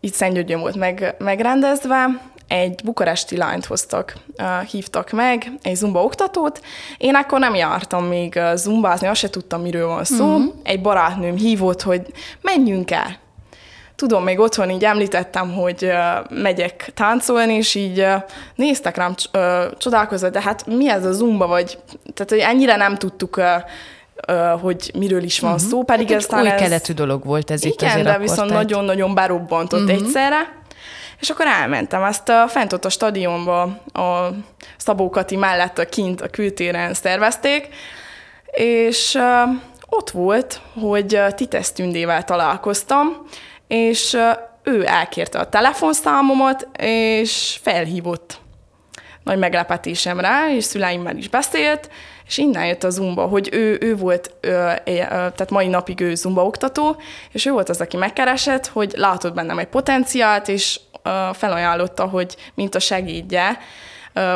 [0.00, 2.06] itt Szentgyörgyön volt meg, megrendezve,
[2.48, 4.16] egy bukaresti lányt hoztak,
[4.70, 6.60] hívtak meg, egy zumba oktatót.
[6.98, 10.26] Én akkor nem jártam még zumbázni, azt se tudtam, miről van szó.
[10.26, 10.54] Uh-huh.
[10.62, 12.02] Egy barátnőm hívott, hogy
[12.40, 13.26] menjünk el
[13.98, 15.90] tudom, még otthon így említettem, hogy
[16.30, 18.06] megyek táncolni, és így
[18.54, 19.14] néztek rám
[19.78, 21.78] csodálkozva, de hát mi ez a zumba, vagy
[22.14, 23.40] tehát hogy ennyire nem tudtuk
[24.60, 25.68] hogy miről is van uh-huh.
[25.68, 26.60] szó, pedig ez új ez...
[26.60, 29.96] keletű dolog volt ez igen, itt azért de viszont nagyon-nagyon berobbantott uh-huh.
[29.96, 30.56] egyszerre.
[31.20, 34.28] És akkor elmentem, ezt a, fent ott a stadionba, a
[34.76, 37.68] Szabó Kati mellett a kint a kültéren szervezték,
[38.50, 39.18] és
[39.88, 43.26] ott volt, hogy Titesz Tündével találkoztam,
[43.68, 44.16] és
[44.62, 48.40] ő elkérte a telefonszámomat, és felhívott
[49.24, 51.90] nagy meglepetésemre, és szüleimmel is beszélt,
[52.26, 56.96] és innen jött a Zumba, hogy ő, ő volt, tehát mai napig ő Zumba oktató,
[57.32, 60.80] és ő volt az, aki megkeresett, hogy látott bennem egy potenciált, és
[61.32, 63.58] felajánlotta, hogy mint a segédje,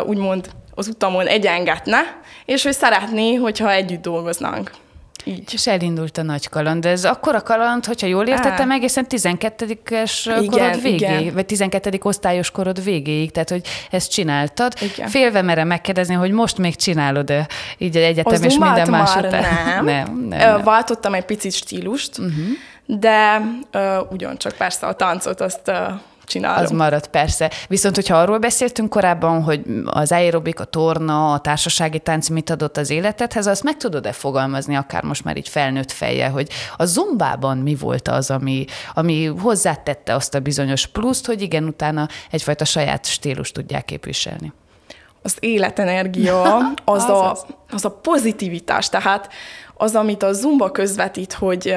[0.06, 4.70] úgymond az utamon egyengetne, és hogy szeretné, hogyha együtt dolgoznánk.
[5.24, 5.52] Így.
[5.52, 6.82] És elindult a nagy kaland.
[6.82, 8.74] De ez akkor a kaland, hogyha jól értettem, Á.
[8.74, 11.34] egészen 12-es korod végéig, igen.
[11.34, 11.98] vagy 12.
[12.02, 14.72] osztályos korod végéig, tehát hogy ezt csináltad.
[14.80, 15.08] Igen.
[15.08, 19.30] Félve merem megkérdezni, hogy most még csinálod-e így egyetem Az és minden más után?
[19.30, 19.84] Nem.
[19.84, 20.62] nem, nem, nem.
[20.62, 22.34] Váltottam egy picit stílust, uh-huh.
[22.86, 25.76] de uh, ugyancsak persze a táncot azt uh,
[26.24, 26.62] csinálom.
[26.64, 27.50] Az marad, persze.
[27.68, 32.76] Viszont, hogyha arról beszéltünk korábban, hogy az aerobik, a torna, a társasági tánc mit adott
[32.76, 37.58] az életedhez, azt meg tudod-e fogalmazni, akár most már így felnőtt feje, hogy a zumbában
[37.58, 43.06] mi volt az, ami, ami hozzátette azt a bizonyos pluszt, hogy igen, utána egyfajta saját
[43.06, 44.52] stílus tudják képviselni
[45.22, 47.36] az életenergia, az, az, a,
[47.70, 49.28] az a pozitivitás, tehát
[49.74, 51.74] az, amit a Zumba közvetít, hogy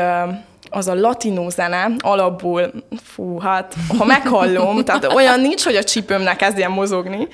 [0.76, 2.72] az a latinó zene alapból,
[3.04, 7.28] fú, hát ha meghallom, tehát olyan nincs, hogy a csípőmnek kezdjen mozogni,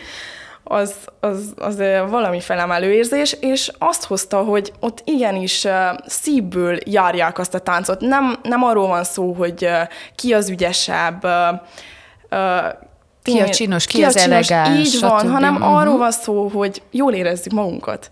[0.64, 1.78] az, az, az
[2.10, 5.68] valami felemelő érzés, és azt hozta, hogy ott igenis
[6.06, 8.00] szívből járják azt a táncot.
[8.00, 9.70] Nem, nem arról van szó, hogy
[10.16, 11.22] ki az ügyesebb,
[13.24, 14.88] ki a csinos, ki, ki az elegáns.
[14.88, 15.76] Így van, hanem uh-huh.
[15.78, 18.12] arról van szó, hogy jól érezzük magunkat.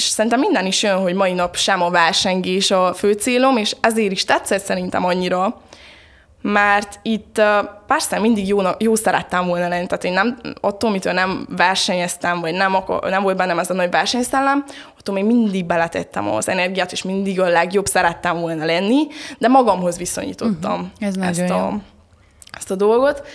[0.00, 3.76] És szerintem minden is jön, hogy mai nap sem a versengés a fő célom, és
[3.80, 5.60] ezért is tetszett szerintem annyira,
[6.42, 7.42] mert itt
[7.86, 12.54] persze mindig jó, jó szerettem volna lenni, tehát én nem, attól, mitől nem versenyeztem, vagy
[12.54, 14.64] nem, nem volt bennem ez a nagy versenyszellem,
[14.98, 19.06] attól még mindig beletettem az energiát, és mindig a legjobb szerettem volna lenni,
[19.38, 21.26] de magamhoz viszonyítottam uh-huh.
[21.28, 21.78] ez ezt, a,
[22.52, 23.26] ezt a dolgot.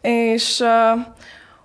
[0.00, 1.00] És uh,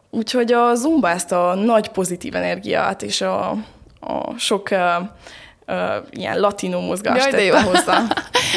[0.10, 3.56] úgyhogy a Zumba ezt a nagy pozitív energiát és a,
[4.08, 4.80] a sok uh,
[5.68, 8.04] uh, ilyen latinó mozgást Jaj, tette hozzá.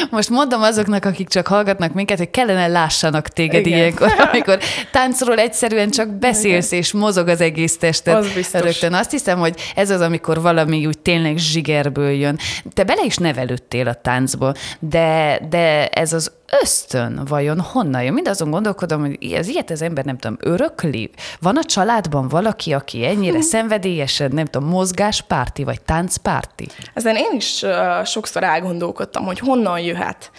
[0.09, 3.77] Most mondom azoknak, akik csak hallgatnak minket, hogy kellene lássanak téged Igen.
[3.77, 4.59] ilyenkor, amikor
[4.91, 6.79] táncról egyszerűen csak beszélsz, Igen.
[6.79, 8.15] és mozog az egész tested.
[8.15, 8.61] Az biztos.
[8.61, 12.39] Rögtön azt hiszem, hogy ez az, amikor valami úgy tényleg zsigerből jön.
[12.73, 16.31] Te bele is nevelődtél a táncba, de, de ez az
[16.61, 18.13] ösztön vajon honnan jön?
[18.13, 21.09] Mind azon gondolkodom, hogy ez ilyet az ember nem tudom, örökli?
[21.39, 26.67] Van a családban valaki, aki ennyire szenvedélyesen, nem tudom, mozgáspárti vagy táncpárti?
[26.93, 30.31] Ezen én is uh, sokszor elgondolkodtam, hogy honnan jöhet.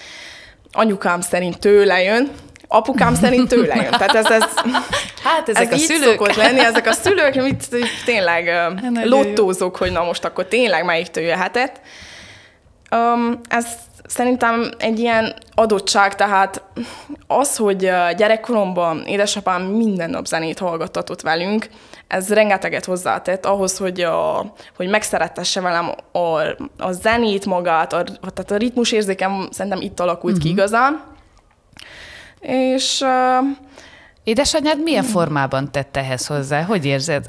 [0.72, 2.30] Anyukám szerint tőle jön,
[2.68, 3.90] apukám szerint tőle jön.
[3.90, 4.44] Tehát ez, ez,
[5.24, 6.02] hát ezek ez a szülők.
[6.02, 7.68] szokott lenni, ezek a szülők, mit
[8.04, 8.72] tényleg
[9.14, 11.80] lottózok, hogy na most akkor tényleg melyiktől jöhetett.
[12.90, 13.66] Um, ez
[14.06, 16.62] szerintem egy ilyen adottság, tehát
[17.26, 17.78] az, hogy
[18.16, 21.68] gyerekkoromban édesapám minden nap zenét hallgattatott velünk,
[22.08, 26.18] ez rengeteget hozzátett ahhoz, hogy, a, hogy megszerettesse velem a,
[26.78, 30.48] a zenét magát, a, tehát a ritmus érzékem szerintem itt alakult uh-huh.
[30.48, 30.58] ki mhm.
[30.58, 31.02] igazán.
[32.40, 33.00] És...
[33.00, 33.46] Uh,
[34.28, 36.62] Édesanyád milyen formában tette ehhez hozzá?
[36.62, 37.26] Hogy érzed?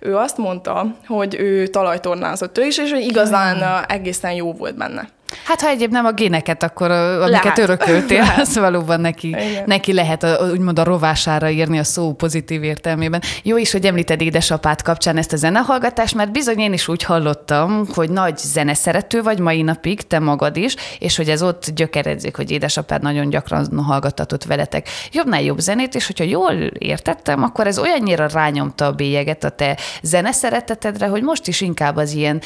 [0.00, 5.08] Ő azt mondta, hogy ő talajtornázott ő is, és hogy igazán egészen jó volt benne.
[5.44, 7.58] Hát ha egyéb nem a géneket, akkor amiket lehet.
[7.58, 13.22] örököltél, az valóban neki, neki lehet a, úgymond a rovására írni a szó pozitív értelmében.
[13.42, 17.86] Jó is, hogy említed édesapát kapcsán ezt a zenehallgatást, mert bizony én is úgy hallottam,
[17.94, 22.50] hogy nagy zeneszerető vagy mai napig, te magad is, és hogy ez ott gyökeredzik, hogy
[22.50, 28.26] édesapád nagyon gyakran hallgattatott veletek jobbnál jobb zenét, és hogyha jól értettem, akkor ez olyannyira
[28.26, 32.40] rányomta a bélyeget a te zeneszeretetedre, hogy most is inkább az ilyen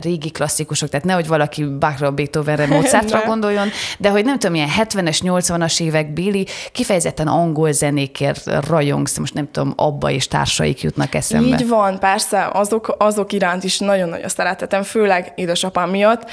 [0.00, 3.68] régi klasszikusok, tehát nehogy valaki Bachra, Beethovenre, Mozartra gondoljon,
[3.98, 9.50] de hogy nem tudom, ilyen 70-es, 80-as évek Billy kifejezetten angol zenékért rajongsz, most nem
[9.50, 11.56] tudom, Abba és társaik jutnak eszembe.
[11.56, 16.30] Így van, persze, azok, azok iránt is nagyon nagy a szeretetem, főleg édesapám miatt.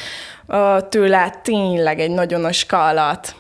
[0.90, 3.36] Tőle tényleg egy nagyon nagy skálát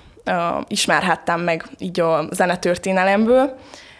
[0.67, 3.57] ismerhettem meg így a zenetörténelemből.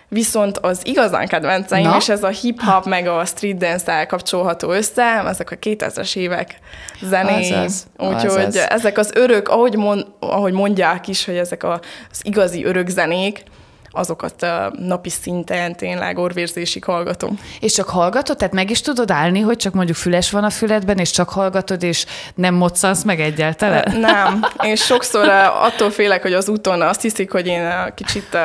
[0.10, 1.98] Viszont az igazán kedvenceim, Na?
[1.98, 6.60] és ez a hip-hop meg a street dance kapcsolható össze, ezek a 2000-es évek
[7.02, 7.66] zené.
[7.98, 11.80] Úgyhogy ezek az örök, ahogy, mond, ahogy mondják is, hogy ezek az
[12.22, 13.44] igazi örök zenék,
[13.92, 17.40] azokat napi szinten tényleg orvérzésig hallgatom.
[17.60, 18.38] És csak hallgatod?
[18.38, 21.84] Tehát meg is tudod állni, hogy csak mondjuk füles van a füledben, és csak hallgatod,
[21.84, 24.00] és nem moccansz meg egyáltalán?
[24.00, 24.46] Nem.
[24.64, 25.28] Én sokszor
[25.62, 28.38] attól félek, hogy az úton azt hiszik, hogy én kicsit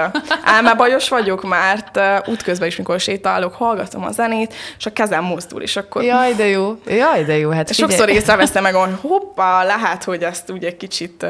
[0.45, 5.77] álmebajos vagyok, mert útközben is, mikor sétálok, hallgatom a zenét, és a kezem mozdul, és
[5.77, 6.03] akkor...
[6.03, 6.79] Jaj, de jó.
[6.87, 7.51] Jaj, de jó.
[7.51, 11.27] Hát Sokszor észreveszem meg, hogy hoppá, lehet, hogy ezt ugye kicsit...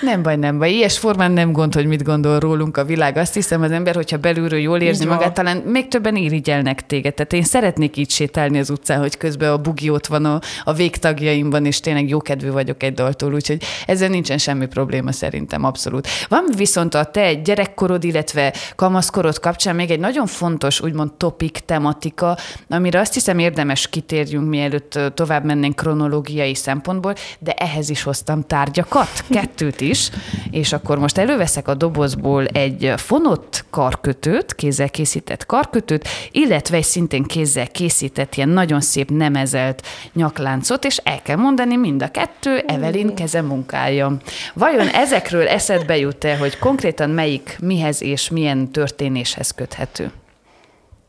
[0.00, 0.70] Nem baj, nem baj.
[0.70, 4.16] Ilyes formán nem gond, hogy mit gondol rólunk a világ azt hiszem az ember, hogyha
[4.16, 7.14] belülről jól érzi így magát, talán még többen irigyelnek téged.
[7.14, 10.72] Tehát én szeretnék így sétálni az utcán, hogy közben a bugi ott van a, a
[10.72, 16.08] végtagjaimban, és tényleg jókedvű vagyok egy daltól, úgyhogy ezzel nincsen semmi probléma szerintem, abszolút.
[16.28, 22.36] Van viszont a te gyerekkorod, illetve kamaszkorod kapcsán, még egy nagyon fontos, úgymond topik, tematika,
[22.68, 29.24] amire azt hiszem érdemes kitérjünk, mielőtt tovább mennénk kronológiai szempontból, de ehhez is hoztam tárgyakat,
[29.30, 30.10] kettőt is,
[30.50, 37.22] és akkor most előveszek a dobozból egy fonott karkötőt, kézzel készített karkötőt, illetve egy szintén
[37.22, 43.14] kézzel készített ilyen nagyon szép nemezelt nyakláncot, és el kell mondani, mind a kettő Evelyn
[43.14, 44.16] keze munkája.
[44.54, 50.10] Vajon ezekről eszedbe jut-e, hogy konkrétan melyik mihez és milyen történéshez köthető?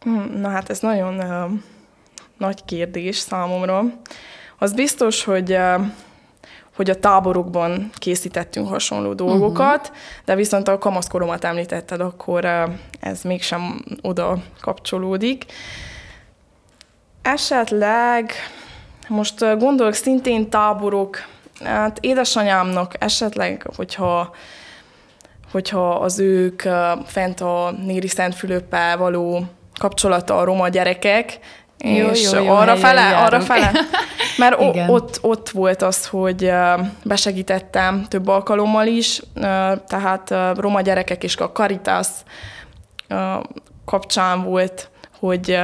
[0.02, 1.52] Hm, na hát ez nagyon uh,
[2.38, 3.84] nagy kérdés számomra.
[4.58, 5.86] Az biztos, hogy uh,
[6.78, 9.98] hogy a táborokban készítettünk hasonló dolgokat, uh-huh.
[10.26, 12.46] de viszont a kamaszkoromat említetted, akkor
[13.00, 15.46] ez mégsem oda kapcsolódik.
[17.22, 18.32] Esetleg,
[19.08, 21.18] most gondolok szintén táborok,
[21.64, 24.36] hát édesanyámnak esetleg, hogyha
[25.52, 26.62] hogyha az ők
[27.06, 29.46] fent a Néri Szentfülöppel való
[29.80, 31.40] kapcsolata a roma gyerekek,
[31.78, 33.72] jó, és jó, jó, arra fele, arra fele.
[34.38, 36.52] Mert o, ott, ott volt az, hogy
[37.04, 39.22] besegítettem több alkalommal is,
[39.88, 42.08] tehát roma gyerekek és a Caritas
[43.86, 45.60] kapcsán volt, hogy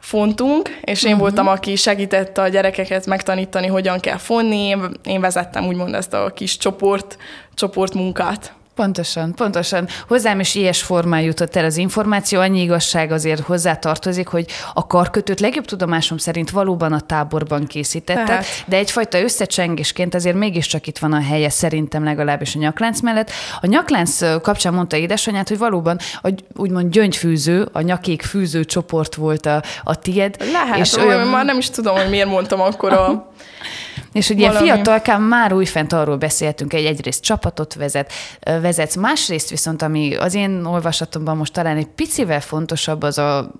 [0.00, 1.26] fontunk, és én uh-huh.
[1.26, 4.76] voltam, aki segítette a gyerekeket megtanítani, hogyan kell fonni.
[5.04, 7.16] Én vezettem úgymond ezt a kis csoport,
[7.54, 8.52] csoportmunkát.
[8.80, 9.88] Pontosan, pontosan.
[10.08, 14.86] Hozzám is ilyes formán jutott el az információ, annyi igazság azért hozzá tartozik, hogy a
[14.86, 18.44] karkötőt legjobb tudomásom szerint valóban a táborban készítette, Tehát.
[18.66, 23.30] de egyfajta összecsengésként azért mégiscsak itt van a helye szerintem legalábbis a nyaklánc mellett.
[23.60, 29.46] A nyaklánc kapcsán mondta édesanyát, hogy valóban a, úgymond gyöngyfűző, a nyakék fűző csoport volt
[29.46, 30.36] a, a tied.
[30.52, 31.28] Lehet, és olyan...
[31.28, 33.08] már nem is tudom, hogy miért mondtam akkor a
[34.12, 39.82] És hogy ilyen fiatalkán már újfent arról beszéltünk, hogy egyrészt csapatot vezet, vezetsz, másrészt viszont,
[39.82, 43.50] ami az én olvasatomban most talán egy picivel fontosabb, az a,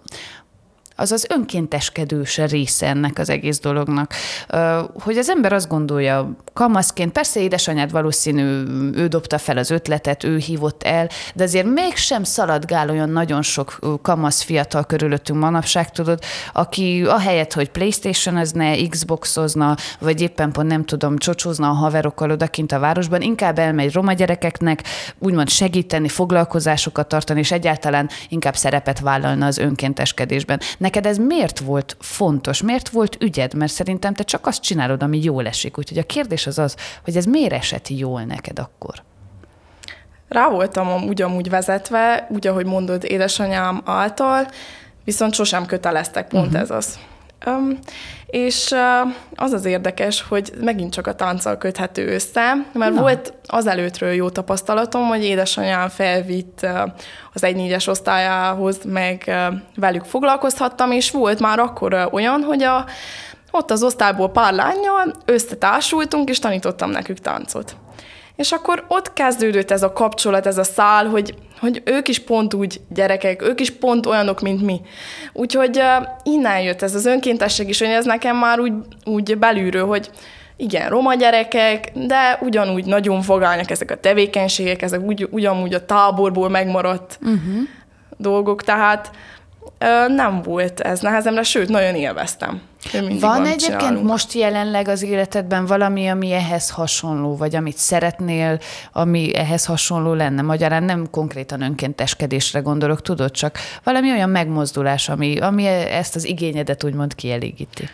[1.01, 4.15] az az önkénteskedős része ennek az egész dolognak.
[5.03, 8.43] Hogy az ember azt gondolja, kamaszként, persze édesanyád valószínű,
[8.95, 13.79] ő dobta fel az ötletet, ő hívott el, de azért mégsem szaladgál olyan nagyon sok
[14.03, 16.19] kamasz fiatal körülöttünk manapság, tudod,
[16.53, 22.79] aki ahelyett, hogy Playstation-özne, Xboxozna, vagy éppen pont nem tudom, csocsózna a haverokkal odakint a
[22.79, 24.83] városban, inkább elmegy roma gyerekeknek,
[25.19, 30.61] úgymond segíteni, foglalkozásokat tartani, és egyáltalán inkább szerepet vállalna az önkénteskedésben.
[30.91, 33.55] Neked ez miért volt fontos, miért volt ügyed?
[33.55, 35.79] Mert szerintem te csak azt csinálod, ami jól esik.
[35.79, 38.95] Úgyhogy a kérdés az az, hogy ez miért esett jól neked akkor?
[40.29, 44.49] Rá voltam ugyanúgy vezetve, úgy, ahogy mondod, édesanyám által,
[45.05, 46.61] viszont sosem köteleztek, pont uh-huh.
[46.61, 46.99] ez az.
[47.47, 47.79] Um,
[48.31, 48.75] és
[49.35, 53.01] az az érdekes, hogy megint csak a tánccal köthető össze, mert Na.
[53.01, 56.67] volt azelőttről jó tapasztalatom, hogy édesanyám felvitt
[57.33, 59.37] az 1-4-es osztályához, meg
[59.77, 62.85] velük foglalkozhattam, és volt már akkor olyan, hogy a,
[63.51, 67.77] ott az osztályból pár lányjal összetársultunk, és tanítottam nekük táncot.
[68.41, 72.55] És akkor ott kezdődött ez a kapcsolat, ez a szál, hogy, hogy ők is pont
[72.55, 74.81] úgy gyerekek, ők is pont olyanok, mint mi.
[75.33, 78.73] Úgyhogy uh, innen jött ez az önkéntesség is, hogy ez nekem már úgy,
[79.05, 80.11] úgy belülről, hogy
[80.57, 86.49] igen, roma gyerekek, de ugyanúgy nagyon fogálnak ezek a tevékenységek, ezek ugy, ugyanúgy a táborból
[86.49, 87.39] megmaradt uh-huh.
[88.17, 89.11] dolgok, tehát
[90.09, 92.61] nem volt ez nehezemre, sőt, nagyon élveztem.
[93.21, 94.07] Van egyébként csinálunk.
[94.07, 98.59] most jelenleg az életedben valami, ami ehhez hasonló, vagy amit szeretnél,
[98.93, 100.43] ami ehhez hasonló lenne?
[100.43, 106.85] Magyarán nem konkrétan önkénteskedésre gondolok, tudod, csak valami olyan megmozdulás, ami, ami ezt az igényedet
[106.85, 107.89] úgymond kielégíti.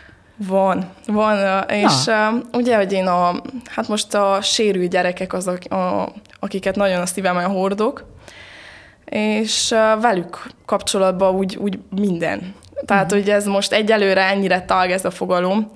[0.47, 2.41] Van, van, és Na.
[2.53, 6.09] ugye, hogy én a, hát most a sérült gyerekek azok, a,
[6.39, 8.05] akiket nagyon a szívemben hordok,
[9.09, 9.69] és
[10.01, 12.55] velük kapcsolatban úgy, úgy minden.
[12.85, 13.19] Tehát, uh-huh.
[13.19, 15.71] hogy ez most egyelőre ennyire tág ez a fogalom,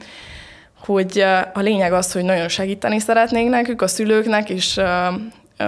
[0.85, 1.19] hogy
[1.53, 4.79] a lényeg az, hogy nagyon segíteni szeretnénk nekük, a szülőknek, és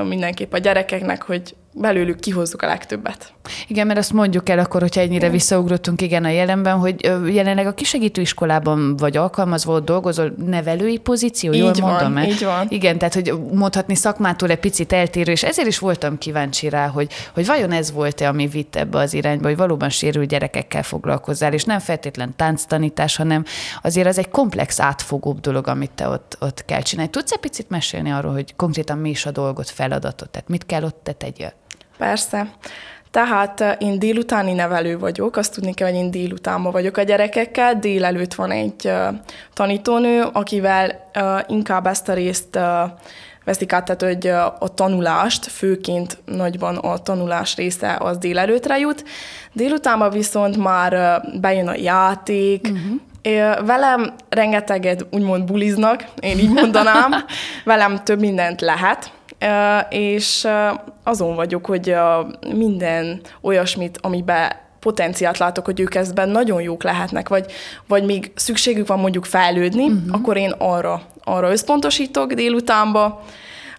[0.03, 3.33] mindenképp a gyerekeknek, hogy belőlük kihozzuk a legtöbbet.
[3.67, 7.73] Igen, mert azt mondjuk el akkor, hogyha ennyire visszaugrottunk igen a jelenben, hogy jelenleg a
[7.73, 12.11] kisegítő iskolában vagy alkalmazva ott dolgozol, nevelői pozíció, így jól van, mondom?
[12.11, 12.67] Mert, így van.
[12.69, 17.11] Igen, tehát hogy mondhatni szakmától egy picit eltérő, és ezért is voltam kíváncsi rá, hogy,
[17.33, 21.63] hogy vajon ez volt-e, ami vitt ebbe az irányba, hogy valóban sérült gyerekekkel foglalkozzál, és
[21.63, 23.45] nem feltétlen tánctanítás, hanem
[23.81, 27.11] azért az egy komplex, átfogóbb dolog, amit te ott, ott kell csinálni.
[27.11, 30.83] Tudsz egy picit mesélni arról, hogy konkrétan mi is a dolgot, feladatot, tehát mit kell
[30.83, 31.53] ott te tegyél?
[32.03, 32.47] Persze.
[33.11, 37.79] Tehát eh, én délutáni nevelő vagyok, azt tudni kell, hogy én délutánban vagyok a gyerekekkel,
[37.79, 38.93] délelőtt van egy uh,
[39.53, 42.59] tanítónő, akivel uh, inkább ezt a részt
[43.43, 44.27] veszik át, tehát hogy
[44.59, 49.03] a tanulást, főként nagyban a tanulás része az délelőtre jut.
[49.53, 53.65] Délutánban viszont már bejön a játék, uh-huh.
[53.65, 57.11] Velem rengeteget úgymond buliznak, én így mondanám.
[57.65, 59.11] Velem több mindent lehet,
[59.89, 60.47] és
[61.03, 61.95] azon vagyok, hogy
[62.55, 67.51] minden olyasmit, amiben potenciált látok, hogy ők ezben nagyon jók lehetnek, vagy,
[67.87, 70.15] vagy még szükségük van mondjuk fejlődni, uh-huh.
[70.15, 73.23] akkor én arra, arra összpontosítok délutánba.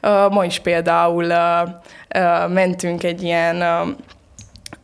[0.03, 1.68] Uh, ma is például uh,
[2.16, 3.62] uh, mentünk egy ilyen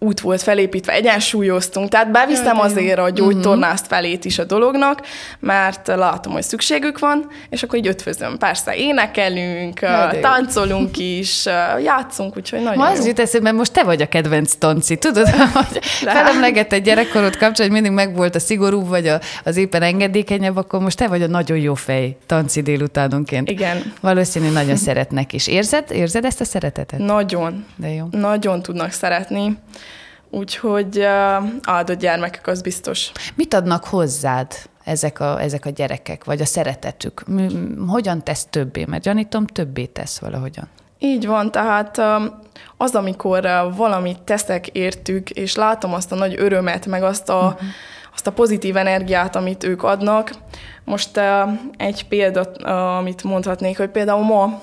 [0.02, 3.94] út volt felépítve, egyensúlyoztunk, tehát beviszem Jaj, azért a gyógytornászt mhm.
[3.94, 5.00] felét is a dolognak,
[5.40, 8.38] mert látom, hogy szükségük van, és akkor így ötvözöm.
[8.38, 11.46] Persze énekelünk, Jaj, táncolunk is,
[11.82, 15.84] játszunk, úgyhogy nagyon Ma az jut eszembe, most te vagy a kedvenc tanci, tudod, hogy
[15.84, 20.96] felemlegett gyerekkorod kapcsán, hogy mindig megvolt a szigorú, vagy a, az éppen engedékenyebb, akkor most
[20.96, 23.50] te vagy a nagyon jó fej tanci délutánonként.
[23.50, 23.92] Igen.
[24.00, 25.46] Valószínű nagyon szeretnek is.
[25.46, 26.98] Érzed, érzed ezt a szeretetet?
[26.98, 27.64] Nagyon.
[27.76, 28.06] De jó.
[28.10, 29.58] Nagyon tudnak szeretni.
[30.30, 31.04] Úgyhogy uh,
[31.62, 33.12] áldott gyermekek, az biztos.
[33.34, 34.52] Mit adnak hozzád
[34.84, 37.24] ezek a, ezek a gyerekek, vagy a szeretetük?
[37.86, 38.84] Hogyan tesz többé?
[38.84, 40.68] Mert gyanítom, többé tesz valahogyan.
[40.98, 42.00] Így van, tehát
[42.76, 47.68] az, amikor valamit teszek értük, és látom azt a nagy örömet, meg azt a, uh-huh.
[48.14, 50.30] azt a pozitív energiát, amit ők adnak.
[50.84, 51.20] Most
[51.76, 54.60] egy példát, amit mondhatnék, hogy például ma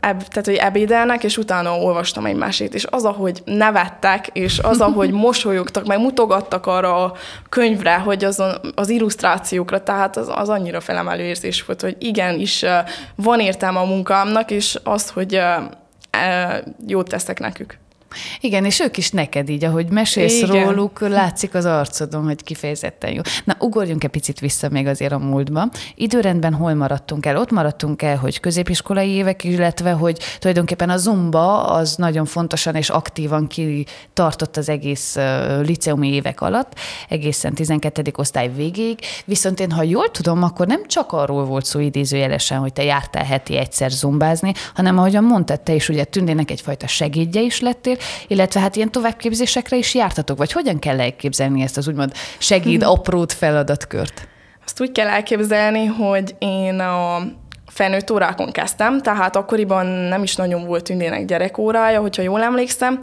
[0.00, 4.80] eb, tehát, hogy ebédelnek, és utána olvastam egy mesét, és az, ahogy nevettek, és az,
[4.80, 7.12] ahogy mosolyogtak, meg mutogattak arra a
[7.48, 12.64] könyvre, hogy azon, az illusztrációkra, tehát az, az annyira felemelő érzés volt, hogy igenis
[13.14, 15.40] van értelme a munkámnak, és az, hogy
[16.86, 17.78] jót teszek nekük.
[18.40, 20.64] Igen, és ők is neked így, ahogy mesélsz Igen.
[20.64, 23.20] róluk, látszik az arcodon, hogy kifejezetten jó.
[23.44, 25.68] Na, ugorjunk egy picit vissza még azért a múltba.
[25.94, 27.36] Időrendben hol maradtunk el?
[27.36, 32.88] Ott maradtunk el, hogy középiskolai évek, illetve hogy tulajdonképpen a zumba az nagyon fontosan és
[32.88, 35.16] aktívan kitartott az egész
[35.62, 36.72] liceumi évek alatt,
[37.08, 38.12] egészen 12.
[38.16, 38.98] osztály végéig.
[39.24, 43.24] Viszont én, ha jól tudom, akkor nem csak arról volt szó idézőjelesen, hogy te jártál
[43.24, 47.96] heti egyszer zumbázni, hanem ahogyan mondtad, te is ugye Tündének egyfajta segédje is lettél,
[48.26, 52.90] illetve hát ilyen továbbképzésekre is jártatok, vagy hogyan kell elképzelni ezt az úgymond segéd hmm.
[52.90, 54.28] aprót feladatkört?
[54.64, 57.22] Azt úgy kell elképzelni, hogy én a
[57.66, 63.02] felnőtt órákon kezdtem, tehát akkoriban nem is nagyon volt tündének gyerekórája, hogyha jól emlékszem,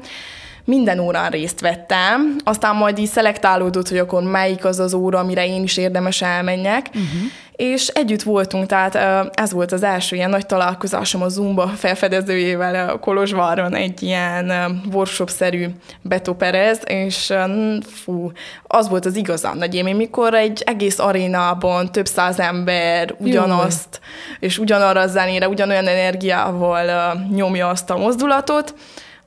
[0.66, 5.46] minden órán részt vettem, aztán majd így szelektálódott, hogy akkor melyik az az óra, amire
[5.46, 8.95] én is érdemes elmenjek, uh-huh és együtt voltunk, tehát
[9.34, 14.51] ez volt az első ilyen nagy találkozásom a Zumba felfedezőjével a Kolozsváron, egy ilyen
[14.91, 15.68] workshop-szerű
[16.01, 17.34] betoperez, és
[17.82, 18.32] fú,
[18.64, 24.47] az volt az igazán nagy élmény, mikor egy egész arénában több száz ember ugyanazt, Jó.
[24.47, 28.74] és ugyanarra a zenére, ugyanolyan energiával nyomja azt a mozdulatot,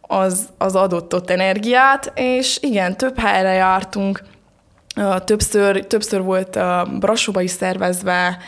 [0.00, 4.22] az, az adott ott energiát, és igen, több helyre jártunk,
[5.24, 6.58] Többször, többször volt
[6.98, 8.38] Brassóba is szervezve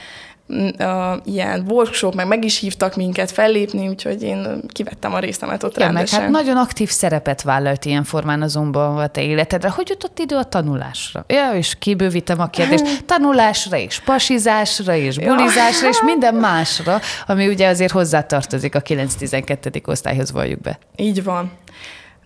[1.25, 5.87] ilyen workshop, meg meg is hívtak minket fellépni, úgyhogy én kivettem a részemet ott Igen,
[5.87, 6.21] rendesen.
[6.21, 9.71] Meg hát nagyon aktív szerepet vállalt ilyen formán azonban a te életedre.
[9.71, 11.25] Hogy jutott idő a tanulásra?
[11.29, 12.85] Ja, és kibővítem a kérdést.
[13.07, 19.89] Tanulásra és pasizásra és bulizásra és minden másra, ami ugye azért hozzátartozik a 9-12.
[19.89, 20.79] osztályhoz valljuk be.
[20.97, 21.51] Így van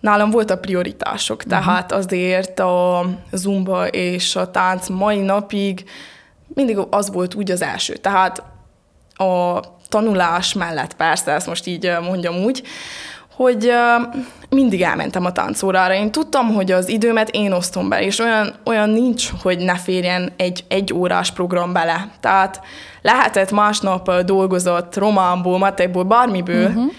[0.04, 1.50] nálam voltak prioritások, uh-huh.
[1.50, 5.84] tehát azért a zumba és a tánc mai napig
[6.54, 7.96] mindig az volt úgy az első.
[7.96, 8.42] Tehát
[9.14, 12.62] a tanulás mellett persze, ezt most így mondjam úgy,
[13.36, 13.72] hogy
[14.48, 15.94] mindig elmentem a táncórára.
[15.94, 20.32] Én tudtam, hogy az időmet én osztom be, és olyan, olyan nincs, hogy ne férjen
[20.36, 22.08] egy egy órás program bele.
[22.20, 22.60] Tehát
[23.02, 26.92] lehetett másnap dolgozott románból, matekból, bármiből, uh-huh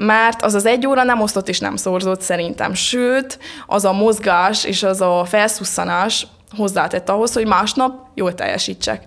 [0.00, 2.74] mert az az egy óra nem osztott és nem szorzott szerintem.
[2.74, 6.26] Sőt, az a mozgás és az a felszusszanás
[6.56, 9.02] hozzátett ahhoz, hogy másnap jól teljesítsek.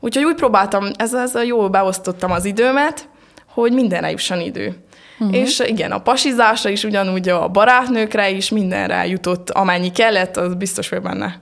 [0.00, 3.08] Úgyhogy úgy próbáltam, ezzel, ezzel jól beosztottam az időmet,
[3.46, 4.76] hogy mindenre jusson idő.
[5.18, 5.36] Uh-huh.
[5.36, 10.88] És igen, a pasizásra is ugyanúgy a barátnőkre is mindenre jutott, amennyi kellett, az biztos
[10.88, 11.40] vagy benne.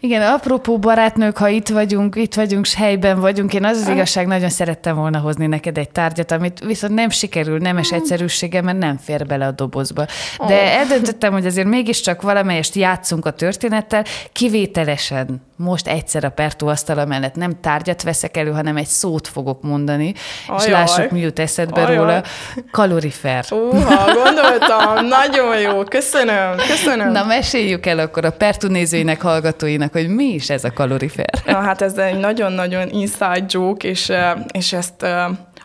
[0.00, 4.26] Igen, apropó barátnők, ha itt vagyunk, itt vagyunk, s helyben vagyunk, én az az igazság,
[4.26, 8.96] nagyon szerettem volna hozni neked egy tárgyat, amit viszont nem sikerül, nemes egyszerűsége, mert nem
[8.96, 10.06] fér bele a dobozba.
[10.46, 10.76] De oh.
[10.76, 17.34] eldöntöttem, hogy azért mégiscsak valamelyest játszunk a történettel, kivételesen most egyszer a Pertó asztala mellett
[17.34, 20.14] nem tárgyat veszek elő, hanem egy szót fogok mondani,
[20.46, 20.64] Ajaj.
[20.64, 21.96] és lássuk, mi jut eszedbe Ajaj.
[21.96, 22.22] róla.
[22.70, 23.44] Kalorifer.
[23.50, 27.12] Uha, gondoltam, nagyon jó, köszönöm, köszönöm.
[27.12, 31.30] Na, meséljük el akkor a Pertó nézőinek, hallgatóinak, hogy mi is ez a kalorifer.
[31.46, 34.12] Na, hát ez egy nagyon-nagyon inside joke, és,
[34.52, 35.06] és ezt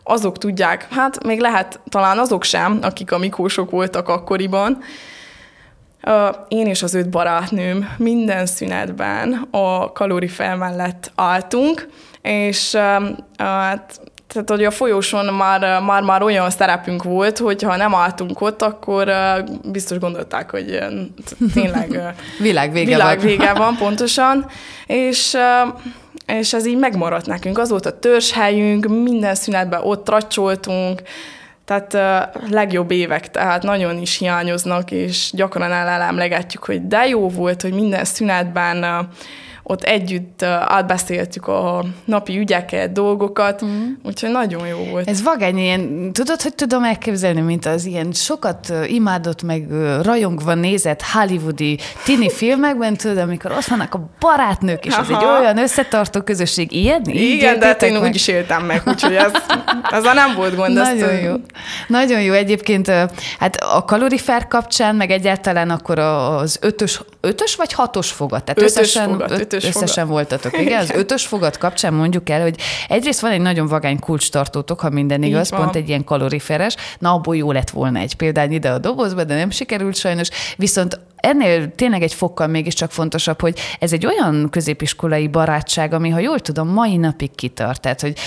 [0.04, 4.78] azok tudják, hát még lehet talán azok sem, akik a mikósok voltak akkoriban,
[6.48, 11.88] én és az öt barátnőm minden szünetben a kalórifer mellett álltunk,
[12.22, 12.76] és
[13.38, 18.42] hát tehát, hogy a folyóson már, már, már olyan szerepünk volt, hogy ha nem álltunk
[18.42, 19.12] ott, akkor
[19.72, 20.80] biztos gondolták, hogy
[21.54, 21.90] tényleg
[22.40, 23.58] világ vége világ van.
[23.58, 24.46] van, pontosan.
[24.86, 25.38] És
[26.26, 27.58] és ez így megmaradt nekünk.
[27.58, 31.02] Az volt a törzshelyünk, minden szünetben ott tracsoltunk,
[31.66, 31.98] tehát
[32.50, 38.06] legjobb évek, tehát nagyon is hiányoznak, és gyakran elámlegetjük, hogy de jó volt, hogy minden
[38.06, 39.08] szünetben
[39.68, 43.92] ott együtt átbeszéltük a napi ügyeket, dolgokat, mm.
[44.04, 45.10] úgyhogy nagyon jó volt.
[45.10, 49.68] Ez vagány ilyen, tudod, hogy tudom elképzelni, mint az ilyen sokat imádott, meg
[50.02, 55.02] rajongva nézett hollywoodi tini filmekben, tudod, amikor ott vannak a barátnők, és Aha.
[55.02, 56.72] ez egy olyan összetartó közösség.
[56.72, 57.02] Ilyen?
[57.06, 58.02] Igen, de hát én meg?
[58.10, 59.32] úgy is éltem meg, úgyhogy ez,
[59.98, 60.74] ez nem volt gond.
[60.74, 61.34] Nagyon jó.
[61.88, 62.34] Nagyon jó.
[62.34, 62.92] Egyébként
[63.40, 68.44] hát a kalorifer kapcsán, meg egyáltalán akkor az ötös, ötös vagy hatos fogat?
[68.44, 70.30] Tehát ötös összesen, fogat, öt, ötös összesen fogat.
[70.30, 70.62] voltatok.
[70.62, 72.56] Igen, az ötös fogat kapcsán mondjuk el, hogy
[72.88, 75.82] egyrészt van egy nagyon vagány kulcstartótok, ha minden igaz, Így pont van.
[75.82, 79.50] egy ilyen kaloriferes, na abból jó lett volna egy példány ide a dobozba, de nem
[79.50, 85.94] sikerült sajnos, viszont ennél tényleg egy fokkal mégiscsak fontosabb, hogy ez egy olyan középiskolai barátság,
[85.94, 87.82] ami, ha jól tudom, mai napig kitart.
[87.82, 88.18] Tehát, hogy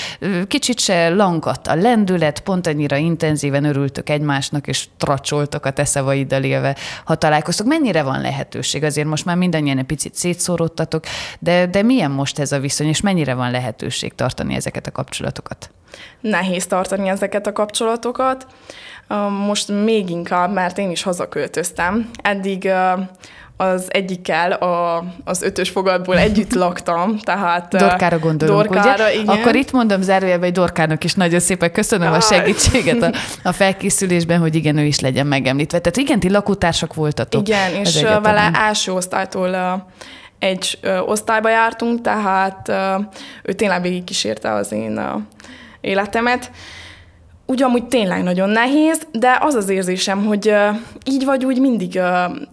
[0.48, 6.42] kicsit se langadt a lendület, pont annyira intenzíven örültök egymásnak, és tracsoltok a te szavaiddal
[6.42, 7.66] élve, ha találkoztok.
[7.66, 8.82] Mennyire van lehetőség?
[8.82, 11.04] Azért most már mindannyian egy picit szétszórottatok,
[11.38, 15.70] de, de milyen most ez a viszony, és mennyire van lehetőség tartani ezeket a kapcsolatokat?
[16.20, 18.46] Nehéz tartani ezeket a kapcsolatokat.
[19.46, 22.10] Most még inkább, mert én is hazaköltöztem.
[22.22, 22.70] Eddig
[23.60, 27.76] az egyikkel a, az ötös fogadból együtt laktam, tehát...
[27.76, 29.14] Dorkára gondolunk, Dorkára, ugye?
[29.14, 29.26] Igen.
[29.36, 33.12] Akkor itt mondom zárójelben, hogy Dorkának is nagyon szépen köszönöm a segítséget a,
[33.48, 35.78] a felkészülésben, hogy igen, ő is legyen megemlítve.
[35.78, 37.48] Tehát igen, ti lakótársak voltatok.
[37.48, 38.22] Igen, és egyetemen.
[38.22, 39.86] vele első osztálytól
[40.38, 42.72] egy osztályba jártunk, tehát
[43.42, 45.00] ő tényleg végigkísérte az én
[45.80, 46.50] életemet.
[47.50, 50.54] Ugyanúgy tényleg nagyon nehéz, de az az érzésem, hogy
[51.04, 52.00] így vagy úgy mindig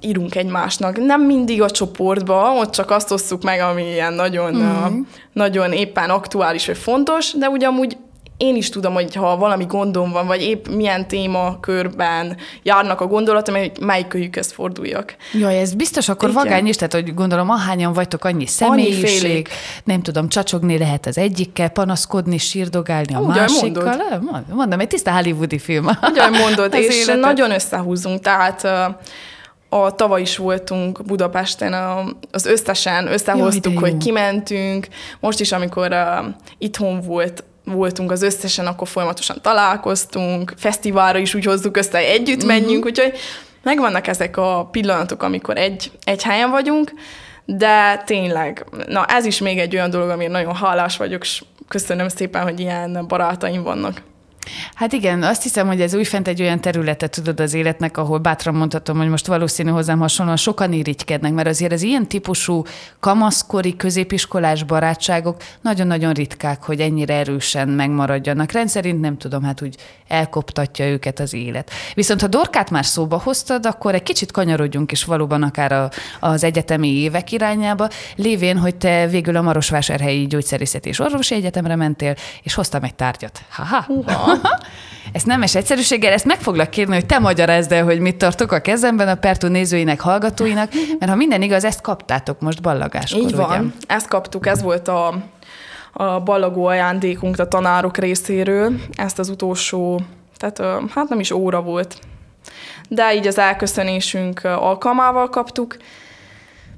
[0.02, 0.98] írunk egymásnak.
[0.98, 5.02] Nem mindig a csoportba, ott csak azt osszuk meg, ami ilyen nagyon, mm-hmm.
[5.34, 7.98] nagyon éppen aktuális vagy fontos, de ugyanúgy
[8.38, 13.56] én is tudom, hogy ha valami gondom van, vagy épp milyen témakörben járnak a gondolatom,
[13.56, 15.16] hogy melyik kölyükhez forduljak.
[15.34, 16.44] Jaj, ez biztos akkor Igen.
[16.44, 19.42] vagány is, tehát hogy gondolom, ahányan vagytok, annyi személyiség, annyi
[19.84, 24.20] nem tudom, csacsogni lehet az egyikkel, panaszkodni, sírdogálni a Ugyan másikkal.
[24.22, 24.54] Mondod.
[24.54, 25.86] Mondom, egy tiszta hollywoodi film.
[26.02, 27.20] Ugyan mondod, és életet.
[27.20, 28.64] nagyon összehúzunk, tehát
[29.70, 31.74] a tavaly is voltunk Budapesten,
[32.32, 34.88] az összesen összehoztuk, Jaj, hogy kimentünk.
[35.20, 36.26] Most is, amikor uh,
[36.58, 42.44] itthon volt voltunk az összesen, akkor folyamatosan találkoztunk, fesztiválra is úgy hozzuk össze, hogy együtt
[42.44, 42.52] uh-huh.
[42.52, 43.14] menjünk, úgyhogy
[43.64, 46.92] megvannak ezek a pillanatok, amikor egy, egy helyen vagyunk,
[47.46, 52.08] de tényleg, na ez is még egy olyan dolog, amire nagyon hálás vagyok, és köszönöm
[52.08, 54.02] szépen, hogy ilyen barátaim vannak.
[54.74, 58.56] Hát igen, azt hiszem, hogy ez újfent egy olyan területet tudod az életnek, ahol bátran
[58.56, 62.64] mondhatom, hogy most valószínű hozzám hasonlóan sokan irigykednek, mert azért az ilyen típusú
[63.00, 68.52] kamaszkori, középiskolás barátságok nagyon-nagyon ritkák, hogy ennyire erősen megmaradjanak.
[68.52, 69.76] Rendszerint nem tudom, hát úgy
[70.08, 71.72] elkoptatja őket az élet.
[71.94, 75.90] Viszont ha Dorkát már szóba hoztad, akkor egy kicsit kanyarodjunk is valóban akár a,
[76.20, 82.16] az egyetemi évek irányába, lévén, hogy te végül a Marosvásárhelyi Gyógyszerészeti és Orvosi Egyetemre mentél,
[82.44, 83.42] és hoztam egy tárgyat.
[83.50, 83.86] Ha-ha.
[85.16, 88.60] Ezt nemes egyszerűséggel, ezt meg foglak kérni, hogy te magyarázd el, hogy mit tartok a
[88.60, 93.60] kezemben a Pertú nézőinek, hallgatóinak, mert ha minden igaz, ezt kaptátok most ballagáskor, Így van,
[93.60, 93.70] ugye?
[93.88, 95.14] ezt kaptuk, ez volt a,
[95.94, 100.02] a ballagó ajándékunk a tanárok részéről, ezt az utolsó,
[100.38, 102.00] tehát hát nem is óra volt,
[102.88, 105.78] de így az elköszönésünk alkalmával kaptuk,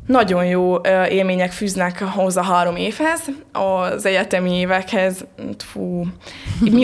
[0.08, 0.76] nagyon jó
[1.10, 5.26] élmények fűznek hozzá három évhez, az egyetemi évekhez,
[5.58, 6.06] fú,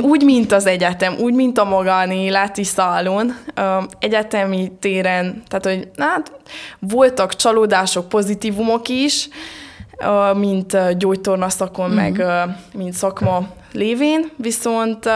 [0.01, 3.35] úgy, mint az egyetem, úgy, mint a magánéleti szálon,
[3.99, 6.31] egyetemi téren, tehát, hogy hát,
[6.79, 9.27] voltak csalódások, pozitívumok is,
[10.35, 12.01] mint gyógytorna szakon, uh-huh.
[12.01, 12.25] meg
[12.73, 15.09] mint szakma lévén, viszont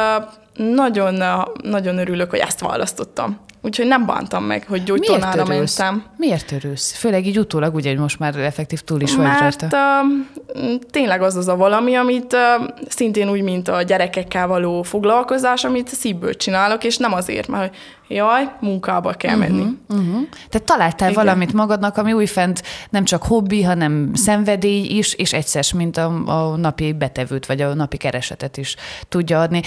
[0.56, 1.24] nagyon,
[1.64, 3.46] nagyon örülök, hogy ezt választottam.
[3.62, 6.04] Úgyhogy nem bántam meg, hogy gyógytornára mentem.
[6.18, 6.92] Miért örülsz?
[6.92, 9.70] Főleg így utólag, ugye, hogy most már effektív túl is vagy Mert uh,
[10.64, 15.64] mm, tényleg az az a valami, amit uh, szintén úgy, mint a gyerekekkel való foglalkozás,
[15.64, 17.76] amit szívből csinálok, és nem azért, mert
[18.08, 19.78] jaj, munkába kell uh-huh, menni.
[19.90, 20.28] Uh-huh.
[20.50, 21.24] Tehát találtál Igen.
[21.24, 26.56] valamit magadnak, ami újfent nem csak hobbi, hanem szenvedély is, és egyszer, mint a, a
[26.56, 28.76] napi betevőt, vagy a napi keresetet is
[29.10, 29.62] tudja adni.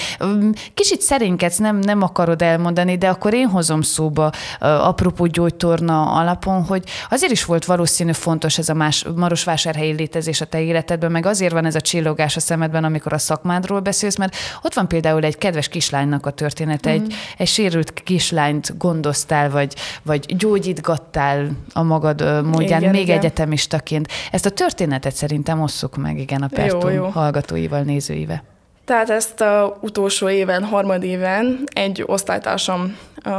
[0.75, 6.85] Kicsit szerénykedsz, nem, nem akarod elmondani, de akkor én hozom szóba apropó gyógytorna alapon, hogy
[7.11, 11.53] azért is volt valószínű fontos ez a más, Marosvásárhelyi létezés a te életedben, meg azért
[11.53, 15.39] van ez a csillogás a szemedben, amikor a szakmádról beszélsz, mert ott van például egy
[15.39, 16.95] kedves kislánynak a története, mm.
[16.95, 17.93] egy, egy sérült
[18.31, 23.19] kislányt gondoztál, vagy, vagy gyógyítgattál a magad módján, igen, még igen.
[23.19, 24.09] egyetemistaként.
[24.31, 28.43] Ezt a történetet szerintem osszuk meg, igen, a Pertum hallgatóival, nézőivel.
[28.85, 33.33] Tehát ezt a utolsó éven, harmad éven egy osztálytársam uh,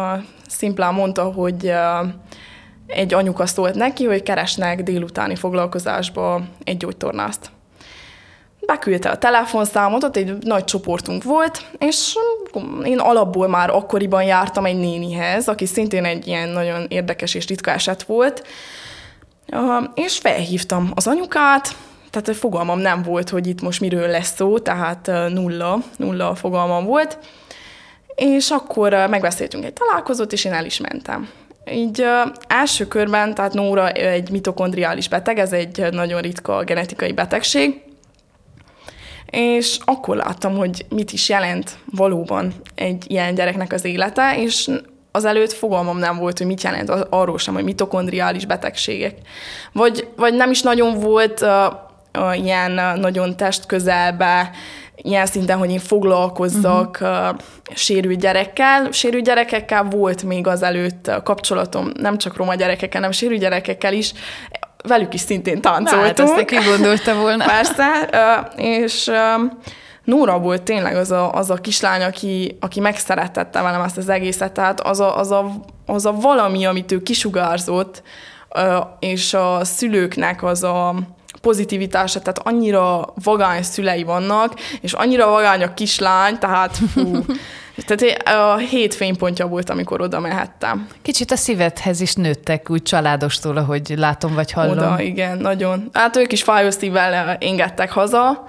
[0.48, 2.10] szimplán mondta, hogy uh,
[2.88, 7.52] egy anyuka szólt neki, hogy keresnek délutáni foglalkozásba egy gyógytornást.
[8.66, 12.16] Beküldte a telefonszámot, ott egy nagy csoportunk volt, és
[12.84, 17.72] én alapból már akkoriban jártam egy nénihez, aki szintén egy ilyen nagyon érdekes és ritka
[17.72, 18.48] eset volt,
[19.94, 21.76] és felhívtam az anyukát,
[22.10, 27.18] tehát fogalmam nem volt, hogy itt most miről lesz szó, tehát nulla, nulla fogalmam volt,
[28.16, 31.30] és akkor megbeszéltünk egy találkozót, és én el is mentem.
[31.72, 32.06] Így
[32.48, 37.82] első körben, tehát Nóra egy mitokondriális beteg, ez egy nagyon ritka genetikai betegség,
[39.32, 44.70] és akkor láttam, hogy mit is jelent valóban egy ilyen gyereknek az élete, és
[45.12, 49.16] azelőtt fogalmam nem volt, hogy mit jelent arról sem, hogy mitokondriális betegségek.
[49.74, 51.50] Vagy, vagy nem is nagyon volt uh,
[52.18, 54.52] uh, ilyen uh, nagyon testközelbe,
[54.96, 57.38] ilyen szinten, hogy én foglalkozzak uh-huh.
[57.74, 58.92] sérült gyerekkel.
[58.92, 64.14] Sérült gyerekekkel volt még azelőtt kapcsolatom, nem csak roma gyerekekkel, hanem sérült gyerekekkel is.
[64.84, 66.18] Velük is szintén táncoltunk.
[66.18, 67.46] Na, hát ezt gondolta volna.
[67.56, 68.10] Persze,
[68.56, 69.12] és
[70.04, 74.52] Nóra volt tényleg az a, az a kislány, aki, aki megszeretette velem ezt az egészet,
[74.52, 75.52] tehát az a, az, a,
[75.86, 78.04] az a valami, amit ő kisugárzott,
[79.00, 80.96] és a szülőknek az a,
[81.42, 87.02] pozitivitása, tehát annyira vagány szülei vannak, és annyira vagány a kislány, tehát fú,
[87.86, 90.88] tehát a hét fénypontja volt, amikor oda mehettem.
[91.02, 94.78] Kicsit a szívedhez is nőttek úgy családostól, ahogy látom vagy hallom.
[94.78, 95.90] Oda, igen, nagyon.
[95.94, 98.46] Hát ők is fájó szívvel engedtek haza,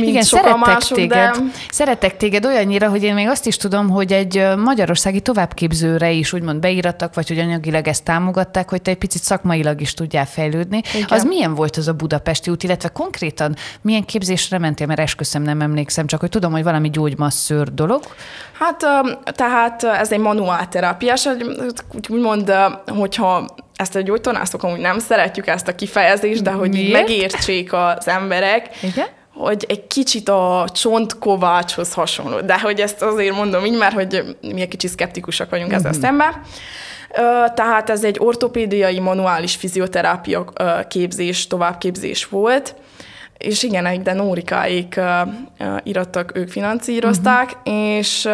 [0.00, 1.42] mint Igen, szerettek mások, téged, de...
[1.70, 6.60] szerettek téged olyannyira, hogy én még azt is tudom, hogy egy magyarországi továbbképzőre is úgymond
[6.60, 10.82] beírattak, vagy hogy anyagilag ezt támogatták, hogy te egy picit szakmailag is tudjál fejlődni.
[10.94, 11.06] Igen.
[11.08, 15.60] Az milyen volt az a budapesti út, illetve konkrétan milyen képzésre mentél, mert esküszöm nem
[15.60, 18.02] emlékszem, csak hogy tudom, hogy valami gyógymasszőr dolog.
[18.58, 18.84] Hát
[19.24, 21.28] tehát ez egy manuálterápiás,
[22.08, 22.52] úgymond,
[22.86, 26.92] hogyha ezt a gyógytornászok amúgy nem szeretjük ezt a kifejezést, de hogy Miért?
[26.92, 29.06] megértsék az emberek, Igen?
[29.36, 32.40] Hogy egy kicsit a csontkovácshoz hasonló.
[32.40, 35.78] De hogy ezt azért mondom így, mert hogy mi egy kicsit szkeptikusak vagyunk mm-hmm.
[35.78, 36.00] ezzel mhm.
[36.00, 36.32] szemben.
[37.54, 40.44] Tehát ez egy ortopédiai manuális fizioterápia
[40.88, 42.74] képzés, továbbképzés volt,
[43.38, 45.00] és igen, de Nórikáik
[45.82, 47.74] irattak, ők finanszírozták, uh-huh.
[47.74, 48.28] és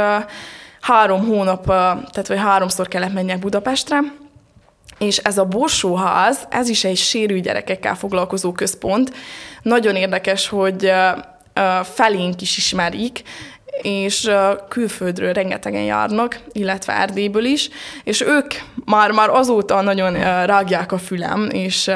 [0.81, 3.99] három hónap, tehát vagy háromszor kellett menjek Budapestre,
[4.99, 9.13] és ez a Borsóház, ez is egy sérű gyerekekkel foglalkozó központ.
[9.63, 10.93] Nagyon érdekes, hogy
[11.83, 13.23] felénk is ismerik,
[13.83, 14.31] és
[14.69, 17.69] külföldről rengetegen járnak, illetve Erdélyből is,
[18.05, 18.55] és ők
[18.85, 20.13] már-már azóta nagyon
[20.47, 21.91] rágják a fülem, és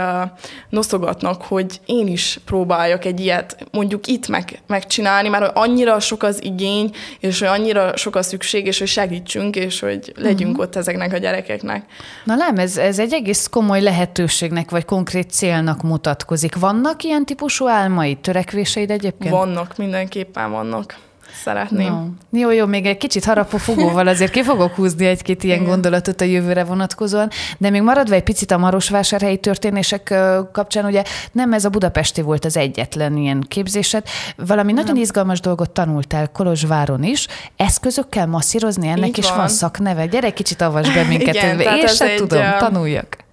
[0.68, 6.45] noszogatnak, hogy én is próbáljak egy ilyet mondjuk itt meg, megcsinálni, mert annyira sok az
[6.45, 10.66] igény, és hogy annyira sok a szükség, és hogy segítsünk, és hogy legyünk uh-huh.
[10.66, 11.84] ott ezeknek a gyerekeknek.
[12.24, 16.57] Na nem, ez, ez egy egész komoly lehetőségnek, vagy konkrét célnak mutatkozik.
[16.57, 19.30] Vannak ilyen típusú álmaid, törekvéseid egyébként?
[19.30, 20.97] Vannak, mindenképpen vannak
[21.43, 22.16] szeretném.
[22.30, 22.39] No.
[22.41, 25.68] Jó, jó, még egy kicsit harapófogóval azért ki fogok húzni egy-két ilyen Igen.
[25.68, 30.14] gondolatot a jövőre vonatkozóan, de még maradva egy picit a Marosvásárhelyi történések
[30.53, 34.05] kapcsán, ugye nem ez a budapesti volt az egyetlen ilyen képzésed,
[34.37, 34.84] valami nem.
[34.84, 37.26] nagyon izgalmas dolgot tanultál Kolozsváron is,
[37.57, 39.37] eszközökkel masszírozni, ennek Így is van.
[39.37, 40.07] van szakneve.
[40.07, 43.24] Gyere kicsit avasd be minket, Igen, én sem tudom, tanuljak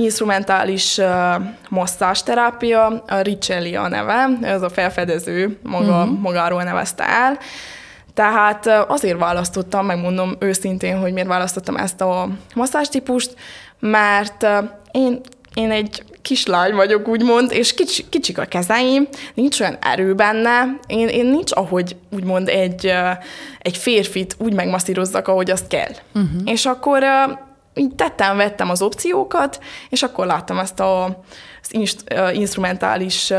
[0.00, 1.06] instrumentális uh,
[1.68, 6.18] masszázsterápia, a Richelli a neve, ez a felfedező maga, uh-huh.
[6.18, 7.38] magáról nevezte el.
[8.14, 13.34] Tehát azért választottam, megmondom őszintén, hogy miért választottam ezt a masszástípust,
[13.78, 14.46] mert
[14.90, 15.20] én,
[15.54, 21.08] én egy kislány vagyok, úgymond, és kics, kicsik a kezeim, nincs olyan erő benne, én,
[21.08, 22.92] én nincs, ahogy úgymond egy,
[23.58, 25.92] egy férfit úgy megmasszírozzak, ahogy azt kell.
[26.14, 26.40] Uh-huh.
[26.44, 27.04] És akkor
[27.74, 31.04] így tettem, vettem az opciókat, és akkor láttam ezt a
[31.62, 33.32] az inst, instrumentális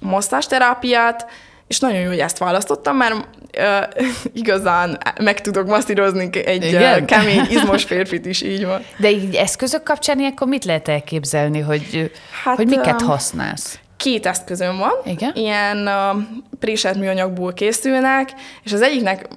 [0.00, 1.26] masszázsterápiát,
[1.66, 4.04] és nagyon jó, hogy ezt választottam, mert uh,
[4.42, 8.84] igazán meg tudok masszírozni egy uh, kemény, izmos férfit is, így van.
[8.96, 12.10] De így eszközök kapcsán ilyenkor mit lehet elképzelni, hogy,
[12.44, 13.78] hát, hogy miket használsz?
[13.96, 15.32] két eszközöm van, Igen?
[15.34, 16.22] ilyen uh,
[16.60, 18.30] préselt műanyagból készülnek,
[18.64, 19.28] és az egyiknek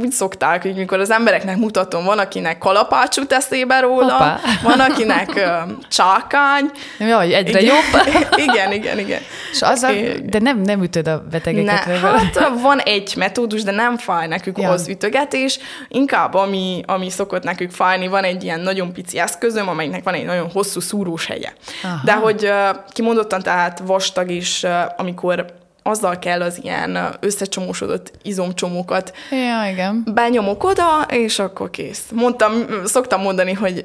[0.00, 4.38] úgy szokták, hogy mikor az embereknek mutatom, van, akinek kalapácsú teszébe róla, Hoppá.
[4.62, 6.70] van, akinek uh, csákány.
[6.98, 8.06] Jaj, egyre igen, jobb.
[8.48, 9.20] igen, igen, igen.
[9.52, 9.90] És az a,
[10.24, 11.86] de nem, nem ütöd a betegeket?
[11.86, 14.70] Ne, hát van egy metódus, de nem fáj nekük ja.
[14.70, 15.58] az ütögetés,
[15.88, 20.24] inkább ami, ami szokott nekük fájni, van egy ilyen nagyon pici eszközöm, amelynek van egy
[20.24, 21.52] nagyon hosszú szúrós helye.
[21.82, 22.00] Aha.
[22.04, 22.52] De hogy
[22.92, 24.66] kimondottan tehát vas vastag, és
[24.96, 25.46] amikor
[25.82, 30.02] azzal kell az ilyen összecsomósodott izomcsomókat ja, igen.
[30.14, 32.04] benyomok oda, és akkor kész.
[32.12, 32.52] Mondtam,
[32.84, 33.84] szoktam mondani, hogy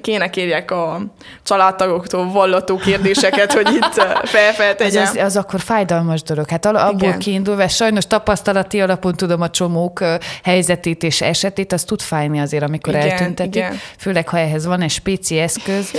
[0.00, 1.00] kéne kérjek a
[1.42, 5.02] családtagoktól vallató kérdéseket, hogy itt felfeltegyem.
[5.02, 6.48] Az, az, az akkor fájdalmas dolog.
[6.48, 7.18] Hát abból Igen.
[7.18, 10.04] kiindulva, sajnos tapasztalati alapon tudom a csomók
[10.42, 13.54] helyzetét és esetét, az tud fájni azért, amikor Igen, eltüntetik.
[13.54, 13.78] Igen.
[13.98, 15.90] Főleg, ha ehhez van egy spéci eszköz.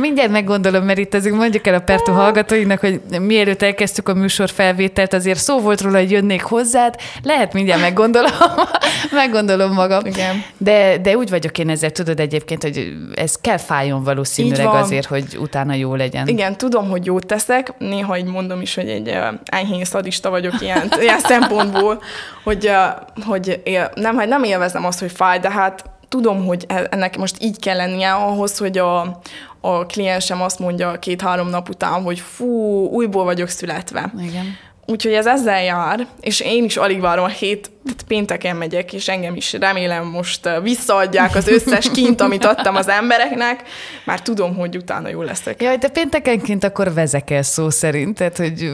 [0.00, 4.50] Mindjárt meggondolom, mert itt azért mondjuk el a Pertu hallgatóinak, hogy mielőtt elkezdtük a műsor
[4.50, 6.94] felvételt, azért szó volt róla, hogy jönnék hozzád.
[7.22, 8.30] Lehet mindjárt meggondolom,
[9.12, 10.06] meggondolom magam.
[10.06, 10.44] Igen.
[10.58, 12.79] De, de úgy vagyok én ezzel, tudod egyébként, hogy
[13.14, 16.28] ez kell fájjon valószínűleg azért, hogy utána jó legyen.
[16.28, 20.92] Igen, tudom, hogy jót teszek, néha így mondom is, hogy egy enyhén szadista vagyok ilyen,
[21.00, 22.02] ilyen szempontból,
[22.44, 22.70] hogy,
[23.26, 27.18] hogy él, nem, hogy nem élvezem azt, hogy fáj, de hát tudom, hogy e, ennek
[27.18, 29.20] most így kell lennie ahhoz, hogy a,
[29.60, 32.46] a kliensem azt mondja két-három nap után, hogy fú,
[32.86, 34.12] újból vagyok születve.
[34.18, 34.44] Igen.
[34.86, 37.70] Úgyhogy ez ezzel jár, és én is alig várom a hét,
[38.06, 43.62] pénteken megyek, és engem is remélem most visszaadják az összes kint, amit adtam az embereknek,
[44.04, 45.62] már tudom, hogy utána jó leszek.
[45.62, 48.72] Jaj, de péntekenként akkor vezekel szó szerint, tehát hogy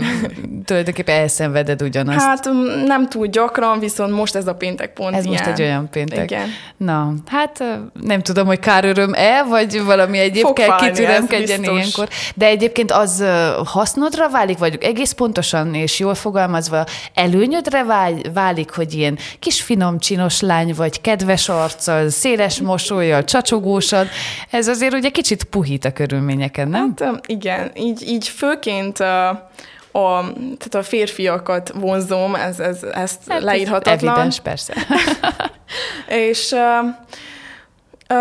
[0.64, 2.26] tulajdonképpen elszenveded ugyanazt.
[2.26, 2.48] Hát
[2.86, 5.36] nem túl gyakran, viszont most ez a péntek pont Ez ilyen.
[5.36, 6.30] most egy olyan péntek.
[6.30, 6.48] Igen.
[6.76, 7.64] Na, hát
[8.02, 12.08] nem tudom, hogy kár öröm-e, vagy valami egyéb Fog kell kitüremkedjen ilyenkor.
[12.34, 13.24] De egyébként az
[13.64, 16.84] hasznodra válik, vagy egész pontosan és jól fogalmazva
[17.14, 17.84] előnyödre
[18.32, 24.08] válik, hogy ilyen kis finom, csinos lány vagy, kedves arccal, széles mosolyjal, csacsogósan.
[24.50, 26.94] Ez azért ugye kicsit puhít a körülményeken, nem?
[26.98, 29.48] Hát igen, így, így főként a,
[30.58, 34.12] tehát a férfiakat vonzom, ez, ez, ezt hát leírhatatlan.
[34.12, 34.74] Evidens, persze.
[36.28, 36.54] és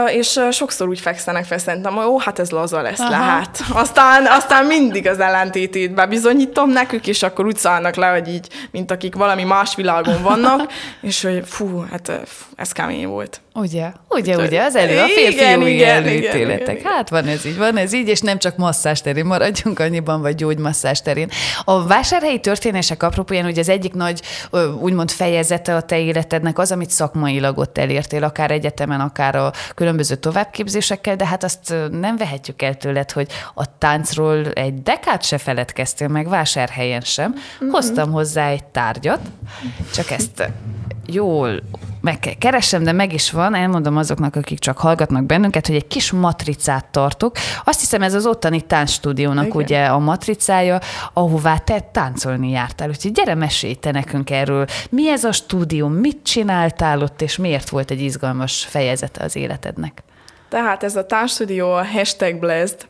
[0.07, 3.09] és sokszor úgy fekszenek fel, szerintem, ó, hát ez laza lesz, Aha.
[3.09, 3.63] lehet.
[3.73, 8.91] Aztán, aztán mindig az ellentétét bebizonyítom nekük, és akkor úgy szállnak le, hogy így, mint
[8.91, 10.71] akik valami más világon vannak,
[11.01, 12.11] és hogy fú, hát
[12.55, 13.41] ez kemény volt.
[13.57, 16.79] Ugye, ugye, ugye, az elő, a férfi igen, igen, előítéletek.
[16.79, 20.21] Igen, hát van ez így, van ez így, és nem csak masszás terén maradjunk annyiban,
[20.21, 21.29] vagy gyógymasszás terén.
[21.63, 24.21] A vásárhelyi történések apropóján, ugye az egyik nagy,
[24.79, 30.15] úgymond fejezete a te életednek az, amit szakmailag ott elértél, akár egyetemen, akár a különböző
[30.15, 36.07] továbbképzésekkel, de hát azt nem vehetjük el tőled, hogy a táncról egy dekát se feledkeztél
[36.07, 37.31] meg, vásárhelyen sem.
[37.31, 37.71] Mm-hmm.
[37.71, 39.19] Hoztam hozzá egy tárgyat,
[39.93, 40.49] csak ezt
[41.05, 41.61] jól
[42.05, 45.87] meg kell keresem, de meg is van, elmondom azoknak, akik csak hallgatnak bennünket, hogy egy
[45.87, 47.35] kis matricát tartok.
[47.63, 49.57] Azt hiszem ez az ottani táncstúdiónak Igen.
[49.57, 50.79] ugye a matricája,
[51.13, 52.89] ahová te táncolni jártál.
[52.89, 54.65] Úgyhogy gyere mesélj te nekünk erről.
[54.89, 60.03] Mi ez a stúdió, mit csináltál ott, és miért volt egy izgalmas fejezete az életednek?
[60.49, 62.87] Tehát ez a táncstúdió a hashtag Blessed,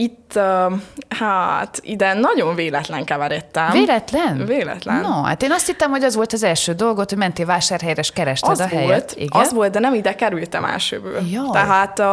[0.00, 0.72] itt, uh,
[1.08, 3.70] hát ide nagyon véletlen keveredtem.
[3.70, 4.44] Véletlen?
[4.46, 5.00] Véletlen.
[5.00, 8.10] No, hát én azt hittem, hogy az volt az első dolgot, hogy mentél vásárhelyre, és
[8.10, 8.88] kerested az a helyet.
[8.88, 9.40] Volt, Igen?
[9.42, 11.20] Az volt, de nem ide kerültem elsőből.
[11.30, 11.48] Jaj.
[11.52, 12.06] Tehát uh,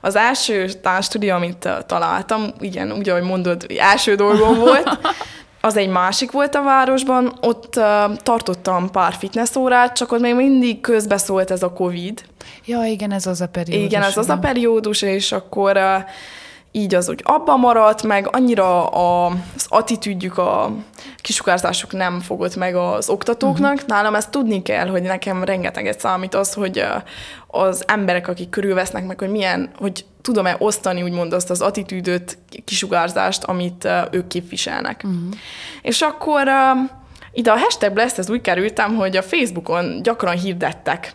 [0.00, 4.98] az első táncstúdió, amit uh, találtam, igen, úgy, ahogy mondod, első dolgom volt,
[5.60, 10.34] az egy másik volt a városban, ott uh, tartottam pár fitness órát, csak ott még
[10.34, 12.22] mindig közbeszólt ez a Covid.
[12.64, 13.84] Ja, igen, ez az a periódus.
[13.84, 16.02] Igen, ez az a periódus, és akkor uh,
[16.76, 20.70] így az úgy abba maradt, meg annyira a, az attitűdjük, a
[21.20, 23.72] kisugárzásuk nem fogott meg az oktatóknak.
[23.72, 23.88] Uh-huh.
[23.88, 26.84] Nálam ezt tudni kell, hogy nekem rengeteget számít az, hogy
[27.46, 33.44] az emberek, akik körülvesznek meg, hogy milyen, hogy tudom-e osztani úgymond azt az attitűdöt, kisugárzást,
[33.44, 35.00] amit ők képviselnek.
[35.04, 35.20] Uh-huh.
[35.82, 36.48] És akkor
[37.32, 41.14] ide a hashtag lesz, ez úgy kerültem, hogy a Facebookon gyakran hirdettek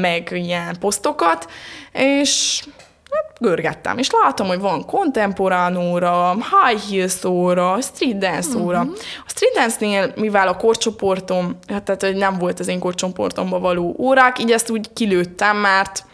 [0.00, 1.50] meg ilyen posztokat,
[1.92, 2.62] és
[3.12, 8.80] hát görgettem, és látom, hogy van kontemporán óra, high heels óra, street dance óra.
[8.80, 8.96] Uh-huh.
[9.26, 13.94] A street dance-nél, mivel a korcsoportom, hát tehát hogy nem volt az én korcsoportomba való
[13.98, 16.04] órák, így ezt úgy kilőttem, mert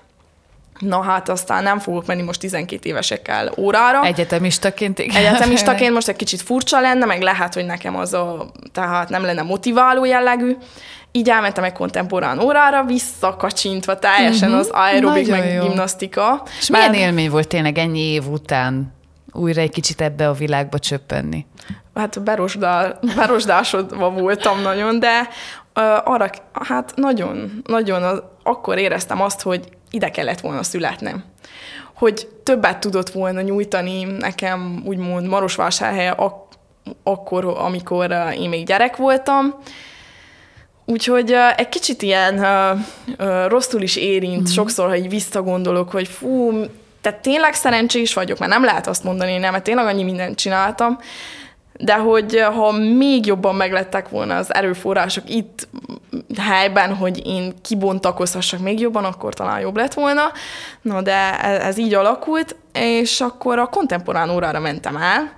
[0.78, 4.04] Na hát aztán nem fogok menni most 12 évesekkel órára.
[4.04, 5.16] Egyetemistaként, igen.
[5.16, 9.42] Egyetemistaként most egy kicsit furcsa lenne, meg lehet, hogy nekem az a, tehát nem lenne
[9.42, 10.56] motiváló jellegű.
[11.12, 14.64] Így elmentem egy kontemporán órára, visszakacsintva teljesen uh-huh.
[14.64, 15.62] az aerobik, Nagyon meg jó.
[15.62, 16.42] gimnasztika.
[16.58, 18.94] És milyen élmény volt tényleg ennyi év után
[19.32, 21.46] újra egy kicsit ebbe a világba csöppenni?
[21.96, 25.28] hát berosdál, berosdásodva voltam nagyon, de
[26.04, 31.24] arra, hát nagyon, nagyon az, akkor éreztem azt, hogy ide kellett volna születnem.
[31.94, 36.44] Hogy többet tudott volna nyújtani nekem, úgymond Marosvásárhelye ak-
[37.02, 39.54] akkor, amikor uh, én még gyerek voltam.
[40.84, 42.38] Úgyhogy uh, egy kicsit ilyen
[43.18, 44.52] uh, rosszul is érint mm.
[44.52, 46.52] sokszor, ha így visszagondolok, hogy fú,
[47.00, 50.98] tehát tényleg szerencsés vagyok, mert nem lehet azt mondani, nem, mert tényleg annyi mindent csináltam,
[51.78, 55.68] de hogy ha még jobban meglettek volna az erőforrások itt
[56.38, 60.22] helyben, hogy én kibontakozhassak még jobban, akkor talán jobb lett volna.
[60.82, 65.32] Na, de ez, ez így alakult, és akkor a kontemporán órára mentem el,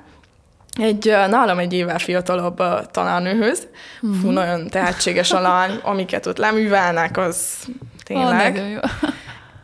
[0.80, 3.66] egy nálam egy évvel fiatalabb tanárnőhöz.
[4.00, 4.20] Uh-huh.
[4.20, 7.66] Fú, nagyon tehetséges a lány, amiket ott leművelnek, az
[8.04, 8.80] tényleg.
[8.82, 9.10] Oh.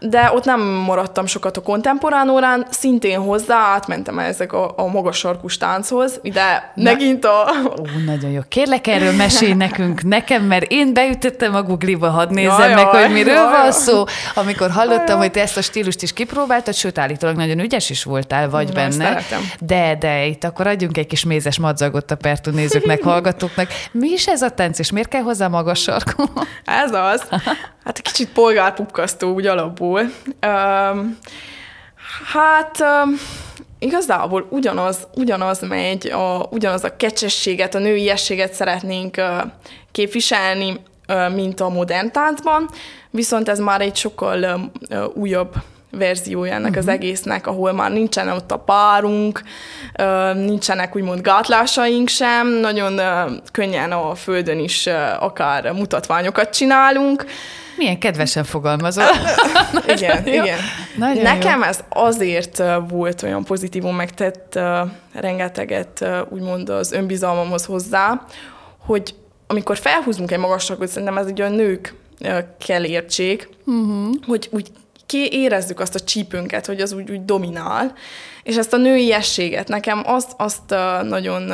[0.08, 5.16] De ott nem maradtam sokat a kontemporán órán, szintén hozzá átmentem ezek a, a magas
[5.18, 6.82] sarkus tánchoz, de Na.
[6.82, 7.46] megint a...
[7.80, 8.40] Ó, nagyon jó.
[8.48, 13.12] Kérlek erről mesélj nekünk, nekem, mert én beütöttem a Google-ba, hadd nézzem jaj, meg, hogy
[13.12, 14.04] miről jaj, van szó.
[14.34, 15.16] Amikor hallottam, jaj.
[15.16, 18.74] hogy te ezt a stílust is kipróbáltad, sőt, állítólag nagyon ügyes is voltál, vagy Na,
[18.74, 19.22] benne.
[19.60, 23.68] De, de itt akkor adjunk egy kis mézes madzagot a Pertu nézőknek, hallgatóknak.
[23.92, 26.24] Mi is ez a tánc, és miért kell hozzá magas sarkú?
[26.64, 27.22] Ez az.
[27.84, 29.93] Hát kicsit polgárpukkasztó úgy alapból.
[30.02, 31.18] Um,
[32.32, 33.14] hát um,
[33.78, 39.50] igazából ugyanaz, ugyanaz megy, a, ugyanaz a kecsességet, a nőiességet szeretnénk uh,
[39.92, 42.70] képviselni, uh, mint a modern táncban,
[43.10, 45.54] viszont ez már egy sokkal uh, újabb
[45.98, 46.78] verziója ennek uh-huh.
[46.78, 46.94] az mhm.
[46.94, 49.42] egésznek, ahol már nincsen ott a párunk,
[50.34, 53.00] nincsenek úgymond gátlásaink sem, nagyon
[53.52, 54.86] könnyen a földön is
[55.18, 57.24] akár mutatványokat csinálunk,
[57.76, 59.04] milyen kedvesen fogalmazol.
[59.96, 60.32] igen, jó.
[60.32, 60.58] igen.
[60.96, 61.64] Nagyon Nekem jó.
[61.64, 64.58] ez azért volt olyan pozitívum, megtett
[65.12, 68.26] rengeteget úgymond az önbizalmamhoz hozzá,
[68.78, 69.14] hogy
[69.46, 71.94] amikor felhúzunk egy magasságot, szerintem ez egy olyan nők
[72.66, 74.14] kell értsék, uh-huh.
[74.26, 74.70] hogy úgy
[75.30, 77.92] érezzük azt a csípünket, hogy az úgy, úgy dominál,
[78.42, 81.52] és ezt a nőiességet nekem azt, azt nagyon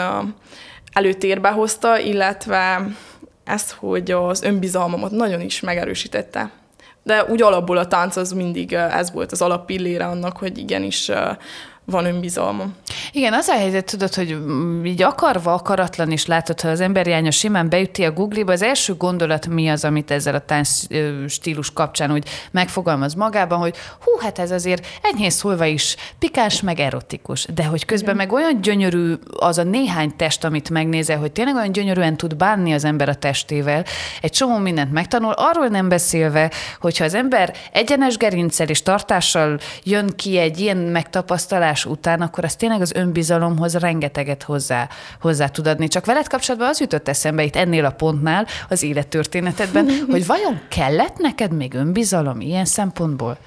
[0.93, 2.89] előtérbe hozta, illetve
[3.45, 6.51] ez, hogy az önbizalmamat nagyon is megerősítette.
[7.03, 11.11] De úgy alapból a tánc az mindig ez volt az alappillére annak, hogy igenis
[11.91, 12.75] van önbizalmam.
[13.13, 14.39] Igen, az a helyzet, tudod, hogy
[14.85, 18.95] így akarva, akaratlan is látod, ha az ember jánya simán beüti a Google-ba, az első
[18.95, 20.71] gondolat mi az, amit ezzel a tánc
[21.29, 26.81] stílus kapcsán úgy megfogalmaz magában, hogy hú, hát ez azért enyhén szólva is pikáns, meg
[26.81, 27.47] erotikus.
[27.55, 28.27] De hogy közben Igen.
[28.27, 32.73] meg olyan gyönyörű az a néhány test, amit megnézel, hogy tényleg olyan gyönyörűen tud bánni
[32.73, 33.85] az ember a testével,
[34.21, 40.11] egy csomó mindent megtanul, arról nem beszélve, hogyha az ember egyenes gerincsel és tartással jön
[40.17, 44.89] ki egy ilyen megtapasztalás, tanulás után, akkor az tényleg az önbizalomhoz rengeteget hozzá,
[45.21, 45.89] hozzá tud adni.
[45.89, 51.17] Csak veled kapcsolatban az jutott eszembe itt ennél a pontnál, az élettörténetedben, hogy vajon kellett
[51.17, 53.39] neked még önbizalom ilyen szempontból?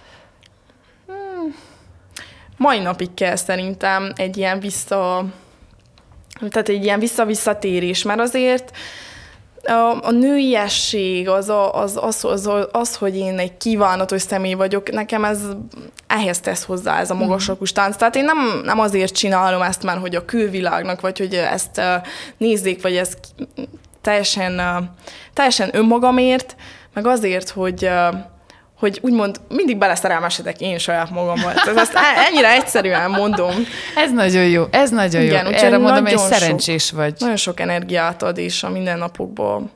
[1.08, 1.56] Hmm.
[2.58, 5.26] Mai napig kell szerintem egy ilyen vissza,
[6.50, 8.72] tehát egy ilyen vissza-visszatérés, mert azért
[9.64, 14.92] a, a nőiesség, az, a, az, az, az, az, hogy én egy kívánatos személy vagyok,
[14.92, 15.40] nekem ez
[16.08, 17.80] ehhez tesz hozzá ez a magasrakus mhm.
[17.80, 17.96] tánc.
[17.96, 21.82] Tehát én nem, nem azért csinálom ezt már, hogy a külvilágnak, vagy hogy ezt
[22.38, 23.14] nézzék, vagy ez
[24.02, 24.62] teljesen,
[25.34, 26.56] teljesen önmagamért,
[26.94, 27.90] meg azért, hogy
[28.84, 31.52] hogy úgymond mindig beleszerelmesedek én saját magammal.
[31.52, 33.54] Ez azt e- ennyire egyszerűen mondom.
[33.96, 35.52] Ez nagyon jó, ez nagyon Igen, jó.
[35.52, 37.14] Erre mondom, hogy szerencsés sok, vagy.
[37.18, 39.70] Nagyon sok energiát ad, és a mindennapokból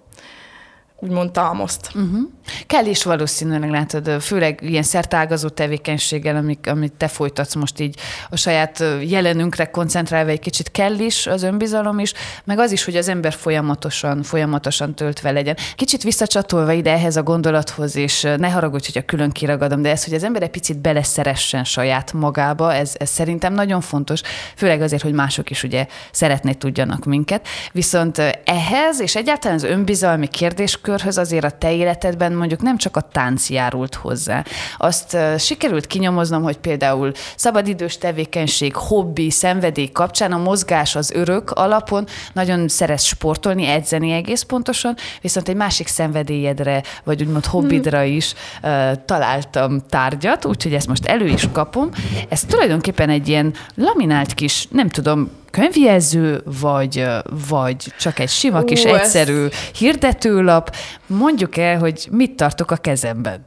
[1.00, 1.90] úgymond támaszt.
[1.96, 2.20] Uh-huh.
[2.68, 8.36] Kell is valószínűleg látod, főleg ilyen szertágazó tevékenységgel, amik, amit te folytatsz most így a
[8.36, 13.08] saját jelenünkre koncentrálva egy kicsit kell is az önbizalom is, meg az is, hogy az
[13.08, 15.58] ember folyamatosan, folyamatosan töltve legyen.
[15.76, 20.14] Kicsit visszacsatolva ide ehhez a gondolathoz, és ne haragudj, a külön kiragadom, de ez, hogy
[20.14, 24.22] az ember egy picit beleszeressen saját magába, ez, ez szerintem nagyon fontos,
[24.56, 27.48] főleg azért, hogy mások is ugye szeretné tudjanak minket.
[27.72, 32.98] Viszont ehhez, és egyáltalán az önbizalmi kérdés kérdéskörhöz azért a te életedben mondjuk nem csak
[32.98, 34.44] a tánc járult hozzá.
[34.78, 42.06] Azt sikerült kinyomoznom, hogy például szabadidős tevékenység, hobbi, szenvedély kapcsán a mozgás az örök alapon
[42.34, 48.70] nagyon szeretsz sportolni, edzeni egész pontosan, viszont egy másik szenvedélyedre, vagy úgymond hobbidra is uh,
[49.06, 51.90] találtam tárgyat, úgyhogy ezt most elő is kapom.
[52.30, 55.30] Ez tulajdonképpen egy ilyen laminált kis, nem tudom,
[55.60, 57.06] könyvjelző, vagy,
[57.50, 59.52] vagy csak egy sima kis Ó, egyszerű ez...
[59.78, 60.76] hirdetőlap.
[61.08, 63.46] Mondjuk el, hogy mit tartok a kezemben.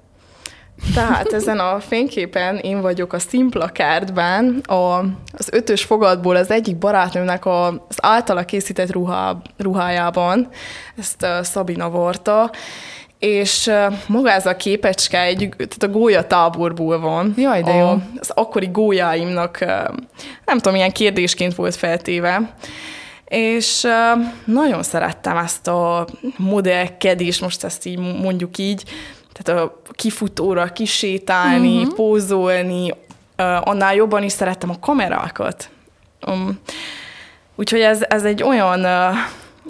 [0.94, 4.98] Tehát ezen a fényképen én vagyok a színplakártban, a,
[5.32, 10.48] az ötös fogadból az egyik barátnőmnek a, az általa készített ruhá, ruhájában,
[10.98, 12.50] ezt uh, Szabina vorta,
[13.20, 13.70] és
[14.06, 17.34] maga ez a képecske egy, tehát a gólya táborból van.
[17.36, 17.86] Jaj, de jó.
[17.86, 19.58] A, az akkori gólyáimnak,
[20.44, 22.54] nem tudom, milyen kérdésként volt feltéve.
[23.24, 23.86] És
[24.44, 26.06] nagyon szerettem ezt a
[26.36, 28.82] modellkedést, most ezt így mondjuk így,
[29.32, 31.94] tehát a kifutóra kisétálni, uh-huh.
[31.94, 32.94] pózolni,
[33.60, 35.70] annál jobban is szerettem a kamerákat.
[36.26, 36.60] Um,
[37.56, 38.86] úgyhogy ez, ez egy olyan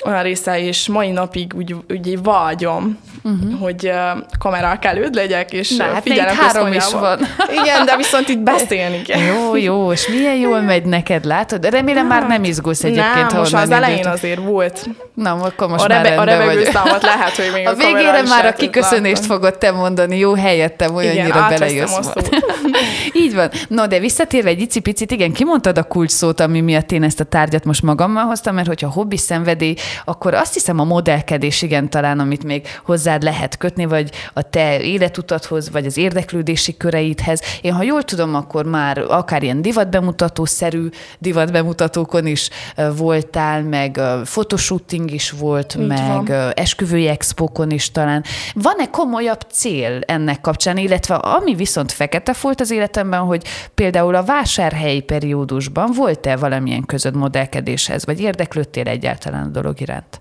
[0.04, 3.60] olyan része, és mai napig úgy, úgy vágyom, uh-huh.
[3.60, 7.18] hogy uh, kamerák előtt legyek, és Na, hát figyelem három is van.
[7.62, 9.20] Igen, de viszont itt beszélni kell.
[9.20, 11.70] Jó, jó, és milyen jól megy neked, látod?
[11.70, 14.88] Remélem már nem izgulsz egyébként, nem, most az elején azért volt.
[15.14, 18.22] Na, akkor most a rebe, már A rebegő számot lehet, hogy még a, a végére
[18.22, 19.34] már a kiköszönést látni.
[19.34, 21.98] fogod te mondani, jó helyettem, olyannyira belejössz.
[23.22, 23.50] Így van.
[23.68, 27.24] No, de visszatérve egy icipicit, igen, kimondtad a kulcs szót, ami miatt én ezt a
[27.24, 32.18] tárgyat most magammal hoztam, mert hogyha hobbi szenvedély, akkor azt hiszem a modellkedés igen talán,
[32.18, 37.42] amit még hozzád lehet kötni, vagy a te életutathoz, vagy az érdeklődési köreidhez.
[37.60, 40.88] Én ha jól tudom, akkor már akár ilyen divatbemutatószerű
[41.18, 42.48] divatbemutatókon is
[42.96, 46.52] voltál, meg fotoshooting is volt, Így meg van.
[46.54, 48.24] esküvői expókon is talán.
[48.54, 54.24] Van-e komolyabb cél ennek kapcsán, illetve ami viszont fekete volt az életemben, hogy például a
[54.24, 60.20] vásárhelyi periódusban volt-e valamilyen közöd modellkedéshez, vagy érdeklődtél egyáltalán a dolog iránt?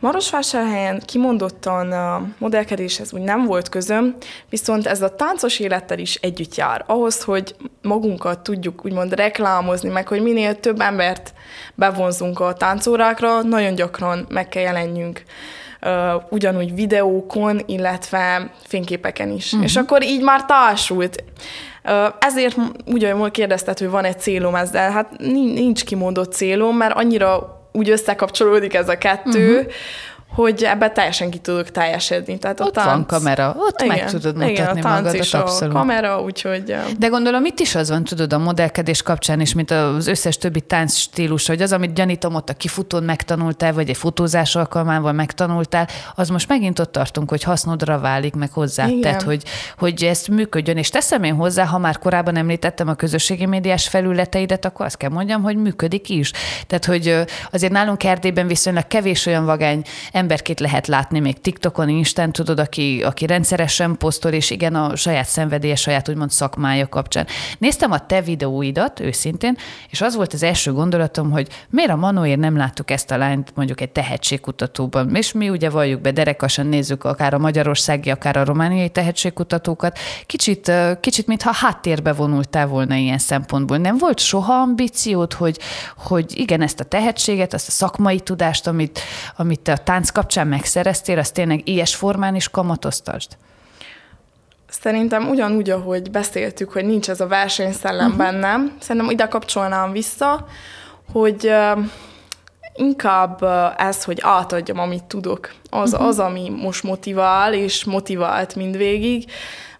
[0.00, 4.14] Marosvásárhelyen kimondottan a modellkedéshez úgy nem volt közöm,
[4.50, 6.84] viszont ez a táncos élettel is együtt jár.
[6.86, 11.34] Ahhoz, hogy magunkat tudjuk úgymond reklámozni, meg hogy minél több embert
[11.74, 15.22] bevonzunk a táncórákra, nagyon gyakran meg kell jelenjünk
[16.30, 19.52] ugyanúgy videókon, illetve fényképeken is.
[19.52, 19.64] Uh-huh.
[19.64, 21.24] És akkor így már társult.
[22.18, 22.56] Ezért
[22.86, 24.90] ugyanúgy kérdezted, hogy van egy célom ezzel.
[24.90, 29.72] Hát nincs kimondott célom, mert annyira úgy összekapcsolódik ez a kettő, uh-huh
[30.34, 32.38] hogy ebbe teljesen ki tudok teljesedni.
[32.38, 35.14] Tehát ott a tánc, van kamera, ott igen, meg tudod mutatni igen, a tánc magadat,
[35.14, 35.74] és abszolút.
[35.74, 36.76] a kamera, úgyhogy...
[36.98, 40.60] De gondolom itt is az van, tudod, a modellkedés kapcsán is, mint az összes többi
[40.60, 45.88] tánc stílus, hogy az, amit gyanítom, ott a kifutón megtanultál, vagy egy fotózás alkalmával megtanultál,
[46.14, 49.42] az most megint ott tartunk, hogy hasznodra válik, meg hozzá tehát, hogy,
[49.78, 50.76] hogy ezt működjön.
[50.76, 55.10] És teszem én hozzá, ha már korábban említettem a közösségi médiás felületeidet, akkor azt kell
[55.10, 56.30] mondjam, hogy működik is.
[56.66, 59.82] Tehát, hogy azért nálunk Erdélyben viszonylag kevés olyan vagány
[60.22, 65.26] emberkét lehet látni még TikTokon, Instán, tudod, aki, aki rendszeresen posztol, és igen, a saját
[65.26, 67.26] szenvedélye, saját úgymond szakmája kapcsán.
[67.58, 69.56] Néztem a te videóidat őszintén,
[69.90, 73.52] és az volt az első gondolatom, hogy miért a Manóért nem láttuk ezt a lányt
[73.54, 75.16] mondjuk egy tehetségkutatóban.
[75.16, 79.98] És mi ugye valljuk be, derekasan nézzük akár a magyarországi, akár a romániai tehetségkutatókat.
[80.26, 83.76] Kicsit, kicsit mintha háttérbe vonultál volna ilyen szempontból.
[83.76, 85.58] Nem volt soha ambíciót, hogy,
[85.96, 89.00] hogy igen, ezt a tehetséget, azt a szakmai tudást, amit,
[89.36, 93.36] amit te a tánc kapcsán megszereztél, azt tényleg ilyes formán is kamatoztasd?
[94.68, 98.22] Szerintem ugyanúgy, ahogy beszéltük, hogy nincs ez a versenyszellem uh-huh.
[98.22, 100.46] bennem, szerintem ide kapcsolnám vissza,
[101.12, 101.84] hogy uh,
[102.74, 103.42] inkább
[103.76, 105.52] ez, hogy átadjam, amit tudok.
[105.70, 106.08] Az, uh-huh.
[106.08, 109.30] az, ami most motivál, és motivált mindvégig.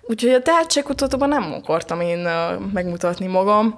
[0.00, 3.76] Úgyhogy a tehetségkutatóban nem akartam én uh, megmutatni magam.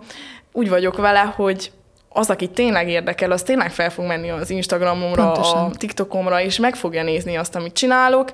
[0.52, 1.72] Úgy vagyok vele, hogy
[2.16, 5.64] az, aki tényleg érdekel, az tényleg fel fog menni az Instagramomra, Pontosan.
[5.64, 8.30] a TikTokomra, és meg fogja nézni azt, amit csinálok,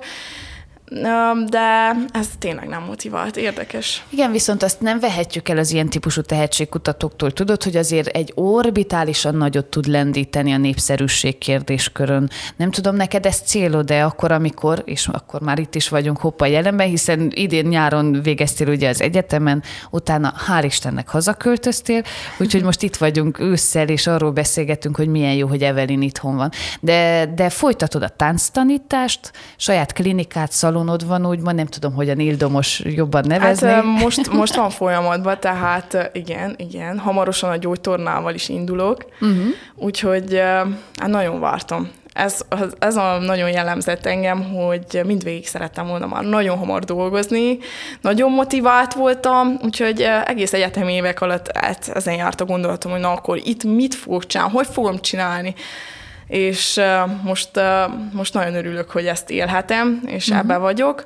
[1.49, 4.03] de ez tényleg nem motivált, érdekes.
[4.09, 7.31] Igen, viszont azt nem vehetjük el az ilyen típusú tehetségkutatóktól.
[7.31, 12.29] Tudod, hogy azért egy orbitálisan nagyot tud lendíteni a népszerűség kérdéskörön.
[12.55, 16.45] Nem tudom, neked ez célod, de akkor, amikor, és akkor már itt is vagyunk hoppa
[16.45, 22.03] jelenben, hiszen idén nyáron végeztél ugye az egyetemen, utána hál' Istennek hazaköltöztél,
[22.39, 26.51] úgyhogy most itt vagyunk ősszel, és arról beszélgetünk, hogy milyen jó, hogy Evelyn itthon van.
[26.79, 32.81] De, de folytatod a tánctanítást, saját klinikát, szalon szalonod van, úgymond, nem tudom, hogyan ildomos
[32.85, 33.67] jobban nevezni.
[33.67, 39.37] Hát most, most van folyamatban, tehát igen, igen, hamarosan a gyógytornával is indulok, uh-huh.
[39.75, 40.41] úgyhogy
[40.95, 42.39] hát nagyon vártam ez,
[42.79, 47.57] ez a nagyon jellemzett engem, hogy mindvégig szerettem volna már nagyon hamar dolgozni,
[48.01, 53.11] nagyon motivált voltam, úgyhogy egész egyetemi évek alatt hát ezen járt a gondolatom, hogy na
[53.11, 55.55] akkor itt mit fogok csinálni, hogy fogom csinálni.
[56.31, 56.81] És
[57.23, 57.49] most,
[58.11, 60.39] most nagyon örülök, hogy ezt élhetem, és uh-huh.
[60.43, 61.05] ebbe vagyok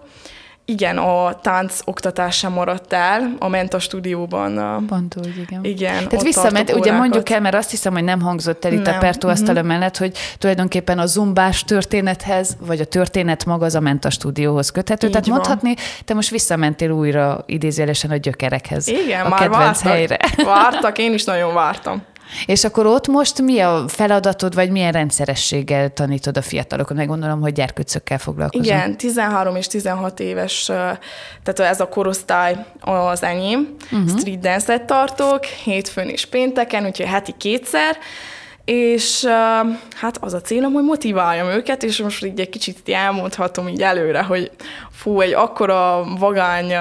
[0.67, 4.86] igen, a tánc oktatás sem maradt el a Menta stúdióban.
[4.88, 5.63] Pont úgy, igen.
[5.63, 8.95] Igen, Tehát visszament, ugye mondjuk el, mert azt hiszem, hogy nem hangzott el itt nem.
[8.95, 9.67] a Pertó asztala mm-hmm.
[9.67, 15.05] mellett, hogy tulajdonképpen a zumbás történethez, vagy a történet maga az a Menta stúdióhoz köthető.
[15.05, 15.36] Így Tehát van.
[15.36, 18.88] mondhatni, te most visszamentél újra idézőjelesen a gyökerekhez.
[18.88, 20.17] Igen, a már kedvenc vártak, helyre.
[20.45, 22.03] vártak, én is nagyon vártam.
[22.45, 26.97] És akkor ott most mi a feladatod, vagy milyen rendszerességgel tanítod a fiatalokat?
[26.97, 28.65] Meg gondolom, hogy gyerkőcökkel foglalkozol.
[28.65, 33.76] Igen, 13 és 16 éves, tehát ez a korosztály az enyém.
[33.91, 34.19] Uh-huh.
[34.19, 37.97] Street dance-et tartok, hétfőn és pénteken, úgyhogy heti kétszer
[38.65, 39.26] és
[39.95, 44.23] hát az a célom, hogy motiváljam őket, és most így egy kicsit elmondhatom így előre,
[44.23, 44.51] hogy
[44.91, 46.73] fú, egy akkora vagány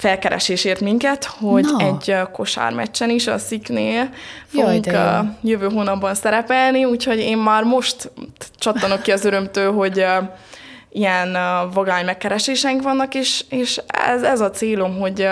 [0.00, 1.86] felkeresésért minket, hogy no.
[1.86, 4.08] egy kosármeccsen is a Sziknél
[4.46, 8.10] fogunk Jaj, jövő hónapban szerepelni, úgyhogy én már most
[8.58, 10.06] csattanok ki az örömtől, hogy
[10.92, 11.36] ilyen
[11.72, 15.28] vagány megkereséseink vannak, és, és ez, ez a célom, hogy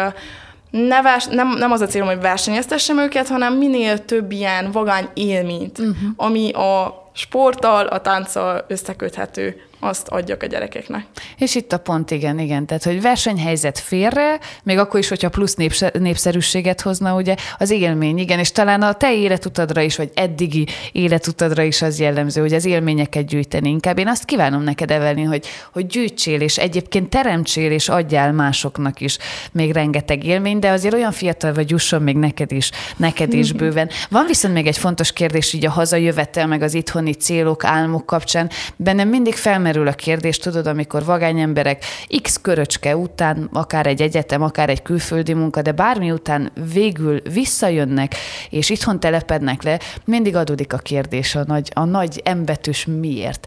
[0.70, 5.08] ne vers, nem, nem az a célom, hogy versenyeztessem őket, hanem minél több ilyen vagány
[5.14, 5.94] élményt, uh-huh.
[6.16, 11.06] ami a sporttal, a tánccal összeköthető azt adjak a gyerekeknek.
[11.38, 12.66] És itt a pont, igen, igen.
[12.66, 15.54] Tehát, hogy versenyhelyzet félre, még akkor is, hogyha plusz
[15.92, 21.62] népszerűséget hozna, ugye, az élmény, igen, és talán a te életutadra is, vagy eddigi életutadra
[21.62, 23.68] is az jellemző, hogy az élményeket gyűjteni.
[23.68, 29.00] Inkább én azt kívánom neked evelni, hogy, hogy gyűjtsél, és egyébként teremtsél, és adjál másoknak
[29.00, 29.18] is
[29.52, 33.90] még rengeteg élmény, de azért olyan fiatal vagy, jusson még neked is, neked is bőven.
[34.10, 38.50] Van viszont még egy fontos kérdés, így a hazajövetel, meg az itthoni célok, álmok kapcsán.
[38.76, 41.84] Bennem mindig felmerül felmerül a kérdés, tudod, amikor vagány emberek
[42.22, 48.14] x köröcske után, akár egy egyetem, akár egy külföldi munka, de bármi után végül visszajönnek,
[48.50, 53.46] és itthon telepednek le, mindig adódik a kérdés, a nagy, a nagy embetűs miért.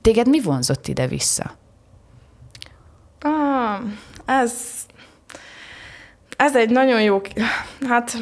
[0.00, 1.56] Téged mi vonzott ide-vissza?
[3.20, 3.80] Ah,
[4.24, 4.52] ez,
[6.36, 7.20] ez egy nagyon jó,
[7.88, 8.16] hát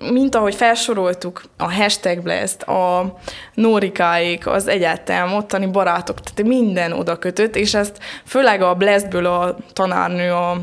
[0.00, 3.14] mint ahogy felsoroltuk, a hashtag blast, a
[3.54, 9.56] Nórikáik, az egyetem, ottani barátok, tehát minden oda kötött, és ezt főleg a blastből a
[9.72, 10.60] tanárnő, a,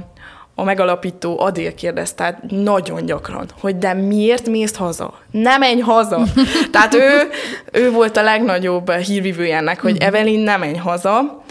[0.56, 5.14] a megalapító Adél kérdezte, tehát nagyon gyakran, hogy de miért mész haza?
[5.32, 6.24] Nem menj haza!
[6.72, 7.30] tehát ő,
[7.72, 10.04] ő volt a legnagyobb hírvívője ennek, hogy mhm.
[10.04, 11.44] Evelyn nem menj haza,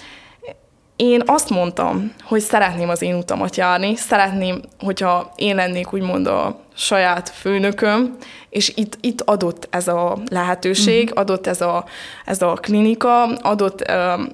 [0.97, 6.61] én azt mondtam, hogy szeretném az én utamat járni, szeretném, hogyha én lennék úgymond a
[6.75, 8.17] saját főnököm,
[8.49, 11.21] és itt, itt adott ez a lehetőség, uh-huh.
[11.21, 11.85] adott ez a,
[12.25, 13.81] ez a klinika, adott,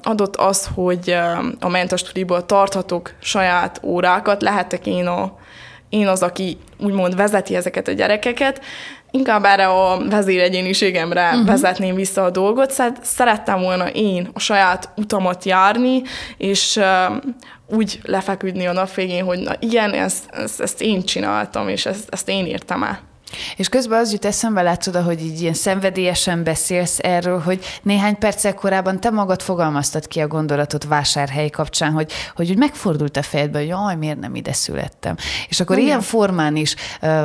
[0.03, 1.17] adott az, hogy
[1.61, 5.39] a mentastúdióból tarthatok saját órákat, lehetek én, a,
[5.89, 8.61] én az, aki úgymond vezeti ezeket a gyerekeket,
[9.13, 11.47] inkább erre a vezéregyéniségemre uh-huh.
[11.47, 12.73] vezetném vissza a dolgot.
[13.03, 16.03] Szerettem volna én a saját utamat járni,
[16.37, 17.17] és uh,
[17.67, 22.09] úgy lefeküdni a nap végén, hogy na igen, ezt, ezt, ezt én csináltam, és ezt,
[22.11, 23.12] ezt én értem el.
[23.57, 28.55] És közben az jut eszembe, látszod, hogy így ilyen szenvedélyesen beszélsz erről, hogy néhány perccel
[28.55, 33.59] korábban te magad fogalmaztad ki a gondolatot vásárhely kapcsán, hogy, hogy úgy megfordult a fejedbe,
[33.59, 35.17] hogy jaj, miért nem ide születtem.
[35.49, 35.89] És akkor Igen.
[35.89, 36.75] ilyen formán is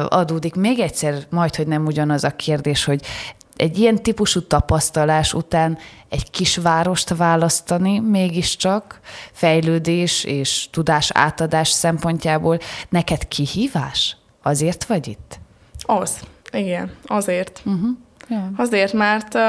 [0.08, 3.02] adódik még egyszer, majd, hogy nem ugyanaz a kérdés, hogy
[3.56, 5.78] egy ilyen típusú tapasztalás után
[6.10, 9.00] egy kisvárost választani mégiscsak
[9.32, 14.18] fejlődés és tudás átadás szempontjából neked kihívás?
[14.44, 15.40] Azért vagy itt?
[15.90, 16.20] Az,
[16.52, 17.62] igen, azért.
[17.66, 17.90] Uh-huh.
[18.30, 18.52] Ja.
[18.58, 19.42] Azért, mert uh,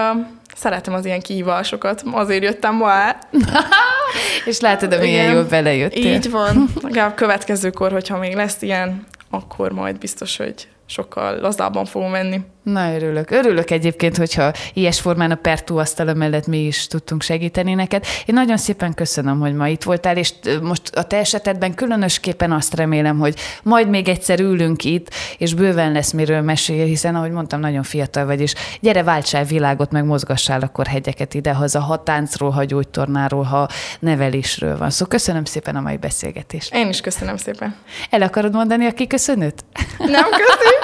[0.54, 3.18] szeretem az ilyen kihívásokat, azért jöttem ma el.
[4.44, 6.14] És látod, hogy milyen jól belejöttél.
[6.14, 6.68] Így van.
[7.08, 12.40] A következőkor, hogyha még lesz ilyen, akkor majd biztos, hogy sokkal lazábban fogom menni.
[12.62, 13.30] Na, örülök.
[13.30, 18.04] Örülök egyébként, hogyha ilyes formán a Pertú asztala mellett mi is tudtunk segíteni neked.
[18.26, 20.32] Én nagyon szépen köszönöm, hogy ma itt voltál, és
[20.62, 25.92] most a te esetedben különösképpen azt remélem, hogy majd még egyszer ülünk itt, és bőven
[25.92, 30.60] lesz miről mesél, hiszen ahogy mondtam, nagyon fiatal vagy, és gyere, váltsál világot, meg mozgassál
[30.60, 33.68] akkor hegyeket idehaza, ha táncról, ha gyógytornáról, ha
[34.00, 34.90] nevelésről van.
[34.90, 36.74] Szóval köszönöm szépen a mai beszélgetést.
[36.74, 37.76] Én is köszönöm szépen.
[38.10, 39.64] El akarod mondani a kiköszönőt?
[39.98, 40.77] Nem köszönöm.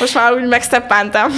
[0.00, 1.30] Most már úgy megszeppántam.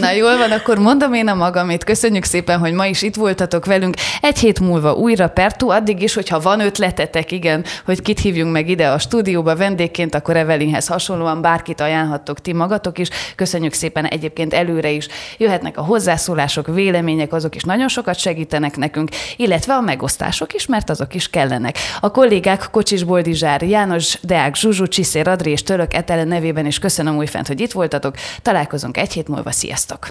[0.00, 1.84] Na jól van, akkor mondom én a magamét.
[1.84, 3.96] Köszönjük szépen, hogy ma is itt voltatok velünk.
[4.20, 8.68] Egy hét múlva újra Pertu, addig is, hogyha van ötletetek, igen, hogy kit hívjunk meg
[8.68, 13.08] ide a stúdióba vendégként, akkor Evelinhez hasonlóan bárkit ajánlhattok ti magatok is.
[13.36, 15.06] Köszönjük szépen egyébként előre is.
[15.36, 20.90] Jöhetnek a hozzászólások, vélemények, azok is nagyon sokat segítenek nekünk, illetve a megosztások is, mert
[20.90, 21.76] azok is kellenek.
[22.00, 27.16] A kollégák Kocsis Boldizsár, János Deák, Zsuzsu, Csiszér, Adri és Török Etele nevében is köszönöm
[27.16, 28.07] újfent, hogy itt voltatok.
[28.42, 29.50] Találkozunk egy hét múlva.
[29.50, 30.08] Sziasztok!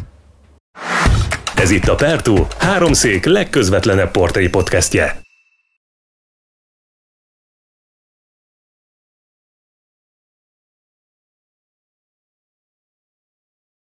[1.56, 5.27] Ez itt a Pertú, háromszék legközvetlenebb portré podcastje.